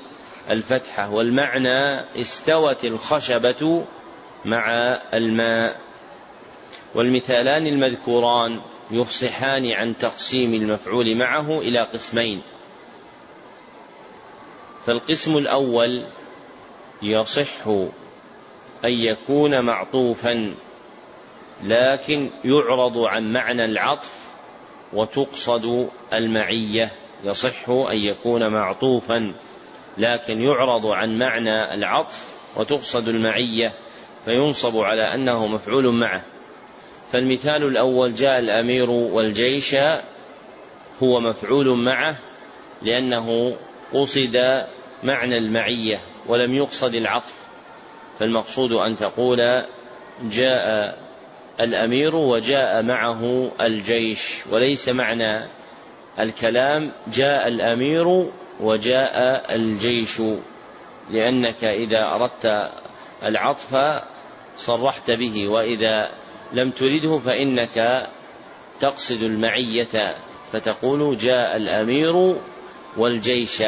[0.51, 3.85] الفتحة والمعنى استوت الخشبة
[4.45, 4.67] مع
[5.15, 5.81] الماء.
[6.95, 8.61] والمثالان المذكوران
[8.91, 12.43] يفصحان عن تقسيم المفعول معه إلى قسمين.
[14.89, 16.03] فالقسم الأول
[17.03, 17.67] يصح
[18.85, 20.55] أن يكون معطوفا
[21.65, 24.13] لكن يعرض عن معنى العطف
[24.93, 26.91] وتقصد المعية.
[27.25, 29.35] يصح أن يكون معطوفا
[29.99, 33.73] لكن يعرض عن معنى العطف وتقصد المعية
[34.25, 36.23] فينصب على أنه مفعول معه.
[37.13, 39.77] فالمثال الأول جاء الأمير والجيش
[41.03, 42.17] هو مفعول معه
[42.83, 43.57] لأنه
[43.95, 44.37] قصد
[45.03, 47.49] معنى المعية ولم يقصد العطف.
[48.19, 49.39] فالمقصود أن تقول
[50.23, 50.99] جاء
[51.61, 55.47] الأمير وجاء معه الجيش وليس معنى
[56.21, 58.27] الكلام جاء الأمير
[58.61, 60.23] وجاء الجيش
[61.11, 62.71] لأنك إذا أردت
[63.23, 63.77] العطف
[64.57, 66.11] صرحت به وإذا
[66.53, 68.09] لم ترده فإنك
[68.81, 70.17] تقصد المعية
[70.53, 72.37] فتقول جاء الأمير
[72.97, 73.63] والجيش.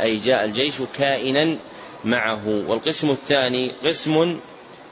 [0.00, 1.58] أي جاء الجيش كائنا
[2.04, 2.48] معه.
[2.68, 4.40] والقسم الثاني قسم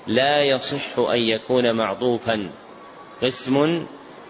[0.06, 2.50] لا يصح أن يكون معطوفا.
[3.22, 3.86] قسم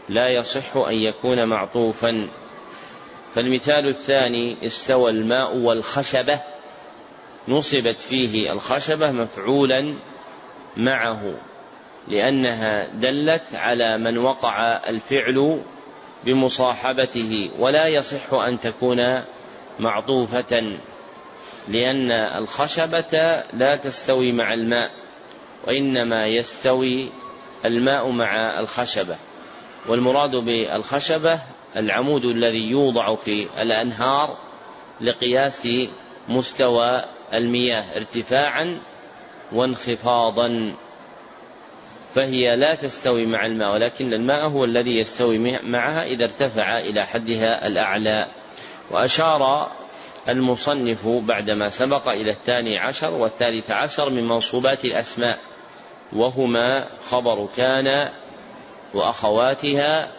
[0.09, 2.29] لا يصح أن يكون معطوفا.
[3.35, 6.41] فالمثال الثاني استوى الماء والخشبة.
[7.49, 9.95] نصبت فيه الخشبة مفعولا
[10.77, 11.35] معه
[12.09, 15.61] لأنها دلت على من وقع الفعل
[16.25, 17.51] بمصاحبته.
[17.59, 19.23] ولا يصح أن تكون
[19.79, 20.79] معطوفة
[21.69, 24.91] لأن الخشبة لا تستوي مع الماء
[25.67, 27.13] وإنما يستوي
[27.65, 29.17] الماء مع الخشبة.
[29.89, 31.41] والمراد بالخشبة
[31.77, 34.39] العمود الذي يوضع في الأنهار
[35.01, 35.69] لقياس
[36.29, 37.05] مستوى
[37.35, 38.79] المياه ارتفاعا
[39.53, 40.75] وانخفاضا.
[42.15, 47.67] فهي لا تستوي مع الماء ولكن الماء هو الذي يستوي معها إذا ارتفع إلى حدها
[47.67, 48.27] الأعلى.
[48.91, 49.71] وأشار
[50.29, 55.39] المصنف بعدما سبق إلى الثاني عشر والثالث عشر من منصوبات الأسماء
[56.13, 58.11] وهما خبر كان
[58.95, 60.11] وأخواتها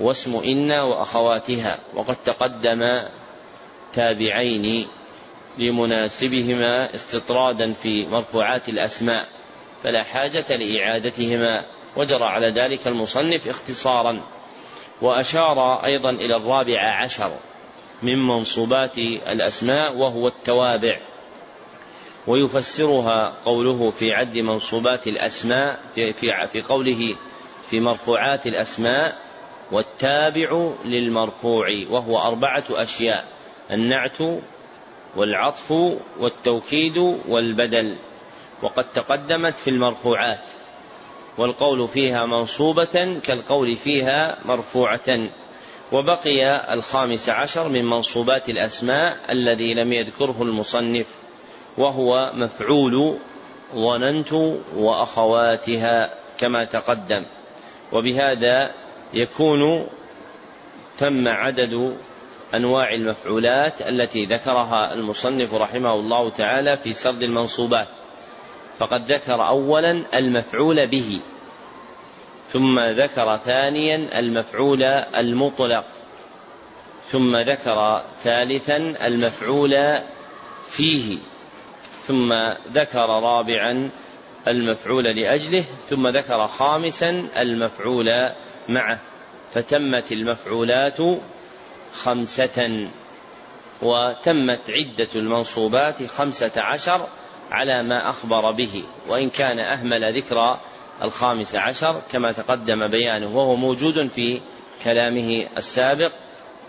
[0.00, 2.80] واسم إن وأخواتها وقد تقدم
[3.92, 4.88] تابعين
[5.58, 9.26] لمناسبهما استطرادا في مرفوعات الأسماء
[9.82, 11.64] فلا حاجة لإعادتهما
[11.96, 14.22] وجرى على ذلك المصنف اختصارا
[15.02, 17.38] وأشار أيضا إلى الرابع عشر.
[18.04, 20.98] من منصوبات الأسماء وهو التوابع.
[22.26, 27.16] ويفسرها قوله في عد منصوبات الأسماء في, في, في قوله
[27.70, 29.18] في مرفوعات الأسماء
[29.72, 33.24] والتابع للمرفوع وهو أربعة أشياء
[33.70, 34.18] النعت
[35.16, 35.70] والعطف
[36.18, 36.96] والتوكيد
[37.28, 37.96] والبدل.
[38.62, 40.44] وقد تقدمت في المرفوعات
[41.38, 45.28] والقول فيها منصوبة كالقول فيها مرفوعة.
[45.94, 51.06] وبقي الخامس عشر من منصوبات الأسماء الذي لم يذكره المصنف
[51.78, 53.16] وهو مفعول
[53.74, 54.32] ظننت
[54.76, 57.24] وأخواتها كما تقدم.
[57.92, 58.70] وبهذا
[59.12, 59.86] يكون
[60.98, 61.96] تم عدد
[62.54, 67.88] أنواع المفعولات التي ذكرها المصنف رحمه الله تعالى في سرد المنصوبات.
[68.78, 71.20] فقد ذكر اولا المفعول به.
[72.54, 74.82] ثم ذكر ثانيا المفعول
[75.16, 75.84] المطلق.
[77.06, 79.98] ثم ذكر ثالثا المفعول
[80.68, 81.18] فيه.
[82.06, 82.32] ثم
[82.72, 83.90] ذكر رابعا
[84.48, 85.64] المفعول لأجله.
[85.90, 88.28] ثم ذكر خامسا المفعول
[88.68, 88.98] معه.
[89.52, 90.98] فتمت المفعولات
[91.94, 92.88] خمسة
[93.82, 97.06] وتمت عدة المنصوبات خمسة عشر
[97.50, 98.84] على ما أخبر به.
[99.08, 100.58] وإن كان أهمل ذكر
[101.02, 104.40] الخامس عشر كما تقدم بيانه وهو موجود في
[104.84, 106.12] كلامه السابق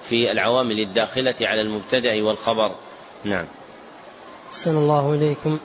[0.10, 2.76] في العوامل الداخلة على المبتدأ والخبر.
[3.24, 3.46] نعم.
[4.50, 5.58] أحسن الله إليكم.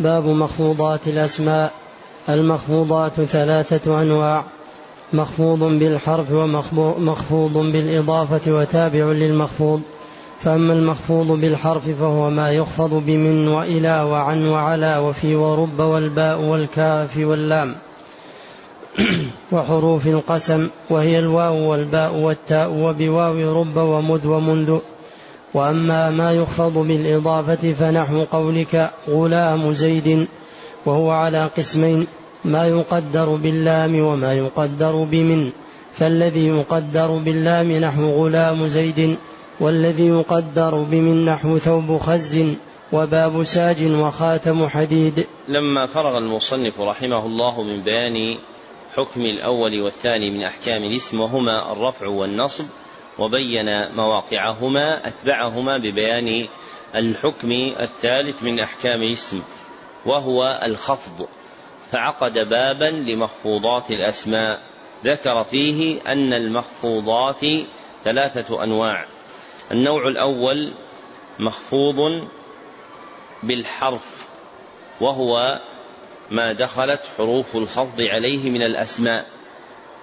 [0.00, 1.72] باب مخفوضات الأسماء.
[2.28, 4.44] المخفوضات ثلاثة أنواع.
[5.12, 9.82] مخفوض بالحرف ومخفوض بالإضافة وتابع للمخفوض.
[10.40, 17.74] فأما المخفوض بالحرف فهو ما يخفض بمن وإلى وعن وعلى وفي ورب والباء والكاف واللام.
[19.52, 24.78] وحروف القسم وهي الواو والباء والتاء وبواو رب ومد ومنذ
[25.54, 30.28] وأما ما يخفض بالإضافة فنحو قولك غلام زيد
[30.86, 32.06] وهو على قسمين
[32.44, 35.50] ما يقدر باللام وما يقدر بمن.
[35.94, 39.16] فالذي يقدر باللام نحو غلام زيد
[39.60, 42.38] والذي يقدر بمن نحو ثوب خز
[42.92, 45.26] وباب ساج وخاتم حديد.
[45.48, 48.38] لما فرغ المصنف رحمه الله من بيان
[48.98, 52.64] حكم الأول والثاني من أحكام الاسم وهما الرفع والنصب
[53.18, 56.48] وبين مواقعهما أتبعهما ببيان
[56.94, 59.42] الحكم الثالث من أحكام الاسم
[60.06, 61.28] وهو الخفض.
[61.92, 64.60] فعقد بابا لمخفوضات الأسماء.
[65.04, 67.40] ذكر فيه أن المخفوضات
[68.04, 69.06] ثلاثة أنواع.
[69.72, 70.74] النوع الأول
[71.38, 72.28] مخفوض
[73.42, 74.26] بالحرف
[75.00, 75.60] وهو
[76.30, 79.26] ما دخلت حروف الخفض عليه من الأسماء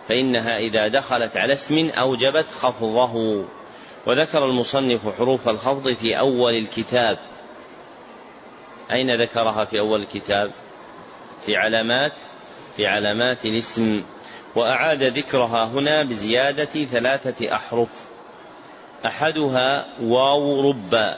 [0.09, 3.45] فإنها إذا دخلت على اسم أوجبت خفضه.
[4.05, 7.17] وذكر المصنف حروف الخفض في أول الكتاب.
[8.91, 10.51] أين ذكرها في أول الكتاب؟
[11.45, 12.13] في علامات
[12.77, 14.03] في علامات الاسم.
[14.55, 18.05] وأعاد ذكرها هنا بزيادة ثلاثة أحرف.
[19.05, 21.17] أحدها واو ربا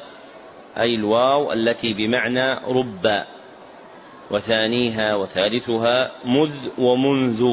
[0.78, 3.37] أي الواو التي بمعنى ربا.
[4.32, 7.44] وثانيها وثالثها مذ ومنذ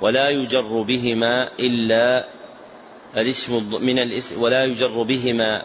[0.00, 2.28] ولا يجر بهما إلا
[3.16, 5.62] الاسم من الاسم ولا يجر بهما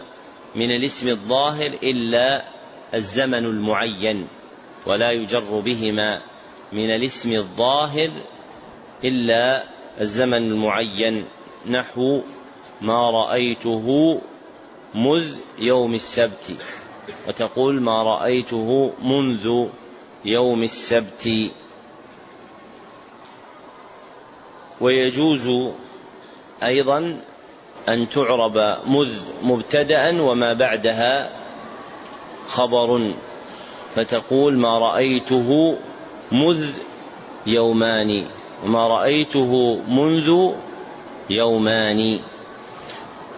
[0.56, 2.44] من الاسم الظاهر إلا
[2.94, 4.27] الزمن المعين
[4.86, 6.22] ولا يجر بهما
[6.73, 8.11] من الاسم الظاهر
[9.03, 9.64] إلا
[10.02, 11.26] الزمن المعين.
[11.69, 12.22] نحو
[12.81, 14.22] ما رأيته
[14.95, 16.56] مذ يوم السبت.
[17.27, 19.68] وتقول ما رأيته منذ
[20.26, 21.52] يوم السبت.
[24.81, 25.49] ويجوز
[26.64, 27.22] أيضا
[27.90, 29.14] أن تعرب مذ
[29.44, 31.30] مبتدأ وما بعدها
[32.48, 33.14] خبر.
[33.95, 35.77] فتقول ما رأيته
[36.31, 36.72] مذ
[37.48, 38.27] يومان
[38.65, 40.52] وما رأيته منذ
[41.30, 42.19] يومان.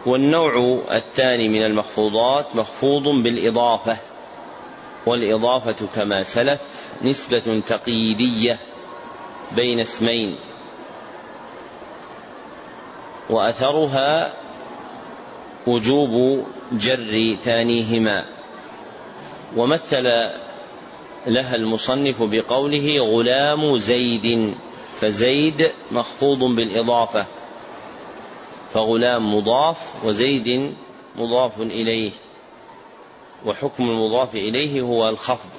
[0.06, 3.98] والنوع الثاني من المخفوضات مخفوض بالإضافة
[5.06, 6.62] والإضافة كما سلف
[7.02, 8.60] نسبة تقييدية
[9.56, 10.38] بين اسمين.
[13.30, 14.34] وأثرها
[15.68, 18.26] وجوب جر ثانيهما.
[19.56, 20.04] ومثل
[21.28, 24.56] لها المصنف بقوله غلام زيد
[25.02, 27.26] فزيد مخفوض بالإضافة.
[28.74, 30.76] فغلام مضاف وزيد
[31.16, 32.12] مضاف إليه
[33.46, 35.50] وحكم المضاف إليه هو الخفض.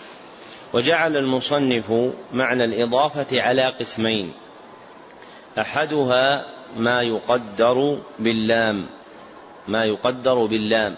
[0.73, 4.33] وجعل المصنف معنى الإضافة على قسمين
[5.59, 8.87] أحدها ما يقدر باللام
[9.69, 10.97] ما يقدر باللام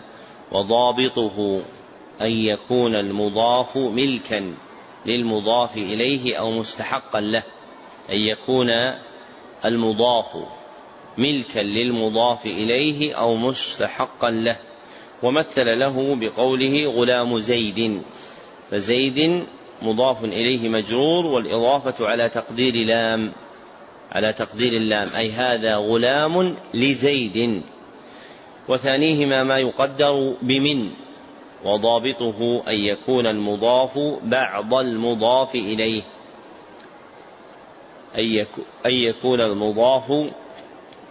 [0.52, 1.60] وضابطه
[2.20, 4.54] أن يكون المضاف ملكا
[5.06, 7.42] للمضاف إليه أو مستحقا له
[8.10, 8.70] أن يكون
[9.64, 10.36] المضاف
[11.18, 14.56] ملكا للمضاف إليه أو مستحقا له
[15.22, 18.02] ومثل له بقوله غلام زيد.
[18.70, 19.44] فزيد
[19.82, 23.32] مضاف إليه مجرور والإضافة على تقدير لام
[24.12, 27.62] على تقدير اللام أي هذا غلام لزيد.
[28.68, 30.90] وثانيهما ما يقدر بمن
[31.64, 36.02] وضابطه أن يكون المضاف بعض المضاف إليه.
[38.86, 40.12] أن يكون المضاف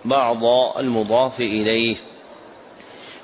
[0.05, 0.43] بعض
[0.77, 1.95] المضاف إليه.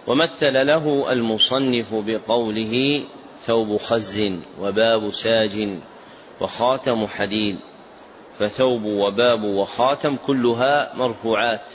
[0.07, 3.03] ومثل له المصنف بقوله
[3.45, 4.31] ثوب خز
[4.61, 5.69] وباب ساج
[6.41, 7.57] وخاتم حديد.
[8.39, 11.65] فثوب وباب وخاتم كلها مرفوعات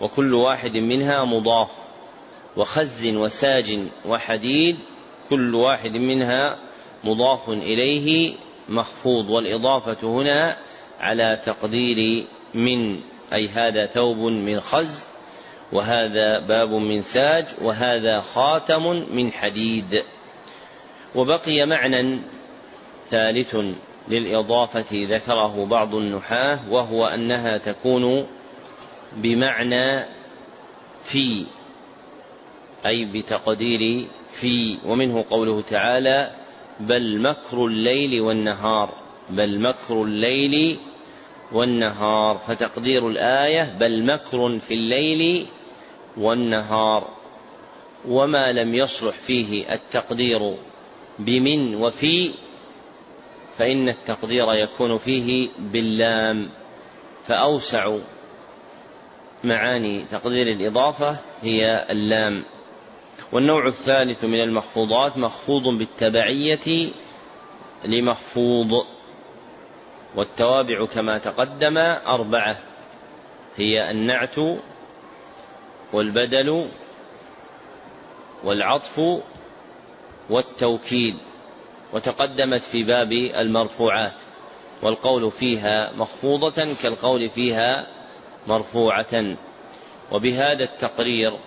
[0.00, 1.70] وكل واحد منها مضاف.
[2.56, 4.78] وخز وساج وحديد
[5.30, 6.58] كل واحد منها
[7.04, 8.34] مضاف إليه
[8.68, 9.30] مخفوض.
[9.30, 10.56] والإضافة هنا
[11.00, 13.00] على تقدير من
[13.32, 15.04] أي هذا ثوب من خز
[15.72, 20.02] وهذا باب من ساج وهذا خاتم من حديد.
[21.14, 22.20] وبقي معنى
[23.10, 23.56] ثالث
[24.08, 28.26] للإضافة ذكره بعض النحاة وهو أنها تكون
[29.12, 30.04] بمعنى
[31.02, 31.46] في
[32.86, 34.78] أي بتقدير في.
[34.84, 36.30] ومنه قوله تعالى
[36.80, 38.94] بل مكر الليل والنهار
[39.30, 40.78] بل مكر الليل
[41.52, 45.46] والنهار فتقدير الآية بل مكر في الليل
[46.16, 47.08] والنهار.
[48.08, 50.54] وما لم يصلح فيه التقدير
[51.18, 52.34] بمن وفي
[53.58, 56.48] فإن التقدير يكون فيه باللام.
[57.26, 57.96] فأوسع
[59.44, 62.44] معاني تقدير الإضافة هي اللام.
[63.32, 66.90] والنوع الثالث من المخفوضات مخفوض بالتبعية
[67.84, 68.84] لمخفوض
[70.14, 72.56] والتوابع كما تقدم أربعة.
[73.56, 74.36] هي النعت
[75.92, 76.68] والبدل
[78.44, 79.00] والعطف
[80.30, 81.16] والتوكيد
[81.92, 84.12] وتقدمت في باب المرفوعات
[84.82, 87.86] والقول فيها مخفوضة كالقول فيها
[88.46, 89.36] مرفوعة.
[90.12, 91.38] وبهذا التقرير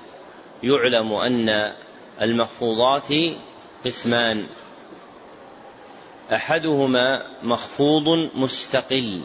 [0.63, 1.73] يعلم أن
[2.21, 3.13] المخفوضات
[3.85, 4.47] قسمان.
[6.31, 9.21] أحدهما مخفوض مستقل.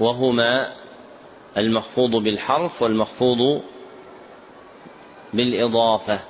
[0.00, 0.72] وهما
[1.56, 3.62] المخفوض بالحرف والمخفوض
[5.34, 6.20] بالإضافة.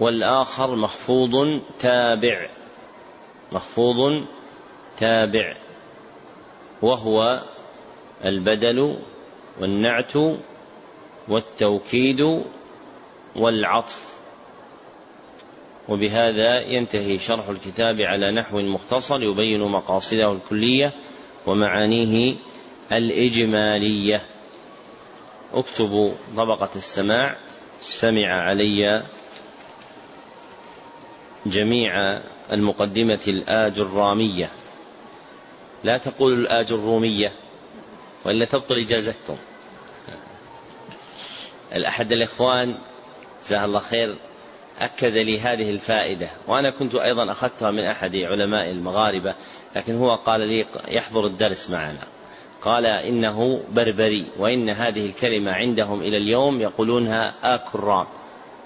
[0.00, 2.48] والآخر مخفوض تابع.
[3.52, 4.26] مخفوض
[4.98, 5.56] تابع.
[6.82, 7.42] وهو
[8.24, 8.98] البدل
[9.60, 10.16] والنعت
[11.28, 12.42] والتوكيد
[13.36, 14.08] والعطف.
[15.88, 20.92] وبهذا ينتهي شرح الكتاب على نحو مختصر يبين مقاصده الكلية
[21.46, 22.34] ومعانيه
[22.92, 24.22] الإجمالية.
[25.54, 27.36] اكتبوا طبقة السماع.
[27.80, 29.02] سمع علي
[31.46, 32.20] جميع
[32.52, 34.50] المقدمة الاج الراميه
[35.84, 37.32] لا تقول الاج الروميه
[38.24, 39.36] وإلا تبطل إجازتكم.
[41.74, 42.78] الأحد الإخوان
[43.42, 44.16] جزاه الله خير
[44.80, 49.34] أكد لي هذه الفائدة وأنا كنت أيضا أخذتها من أحد علماء المغاربة
[49.76, 52.00] لكن هو قال لي يحضر الدرس معنا.
[52.62, 58.06] قال إنه بربري وإن هذه الكلمة عندهم إلى اليوم يقولونها آكرام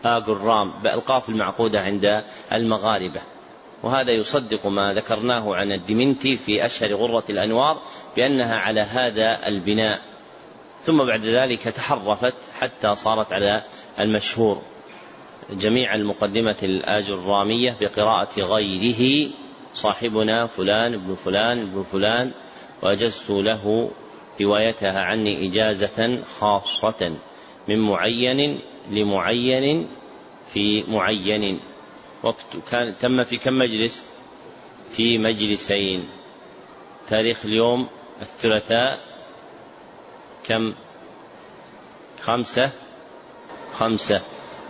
[0.05, 2.23] آكرام القاف المعقودة عند
[2.53, 3.20] المغاربة.
[3.83, 7.83] وهذا يصدق ما ذكرناه عن الدمنتي في أشهر غرة الأنوار
[8.16, 10.01] بأنها على هذا البناء.
[10.83, 13.65] ثم بعد ذلك تحرفت حتى صارت على
[14.01, 14.63] المشهور
[15.51, 19.31] جميع المقدمة الآجرامية بقراءة غيره.
[19.75, 22.33] صاحبنا فلان ابن فلان ابن فلان
[22.83, 23.91] وأجزت له
[24.41, 27.17] روايتها عني إجازة خاصة
[27.69, 28.61] من معين
[28.91, 29.89] لمعين
[30.53, 31.61] في معين.
[32.23, 34.05] وقت كان تم في كم مجلس؟
[34.93, 36.09] في مجلسين.
[37.09, 37.89] تاريخ اليوم
[38.23, 39.11] الثلاثاء
[40.48, 40.74] كم؟
[42.23, 42.70] خمسة.
[43.73, 44.20] خمسة.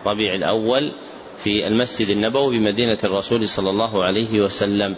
[0.06, 0.92] ربيع الأول
[1.44, 4.96] في المسجد النبوي بمدينة الرسول صلى الله عليه وسلم.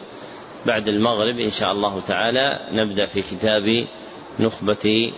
[0.66, 3.86] بعد المغرب إن شاء الله تعالى نبدأ في كتاب
[4.40, 5.12] نخبة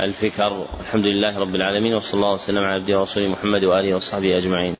[0.00, 0.66] الفكر.
[0.80, 4.77] الحمد لله رب العالمين وصلى الله وسلم على عبده ورسوله محمد وآله وصحبه أجمعين.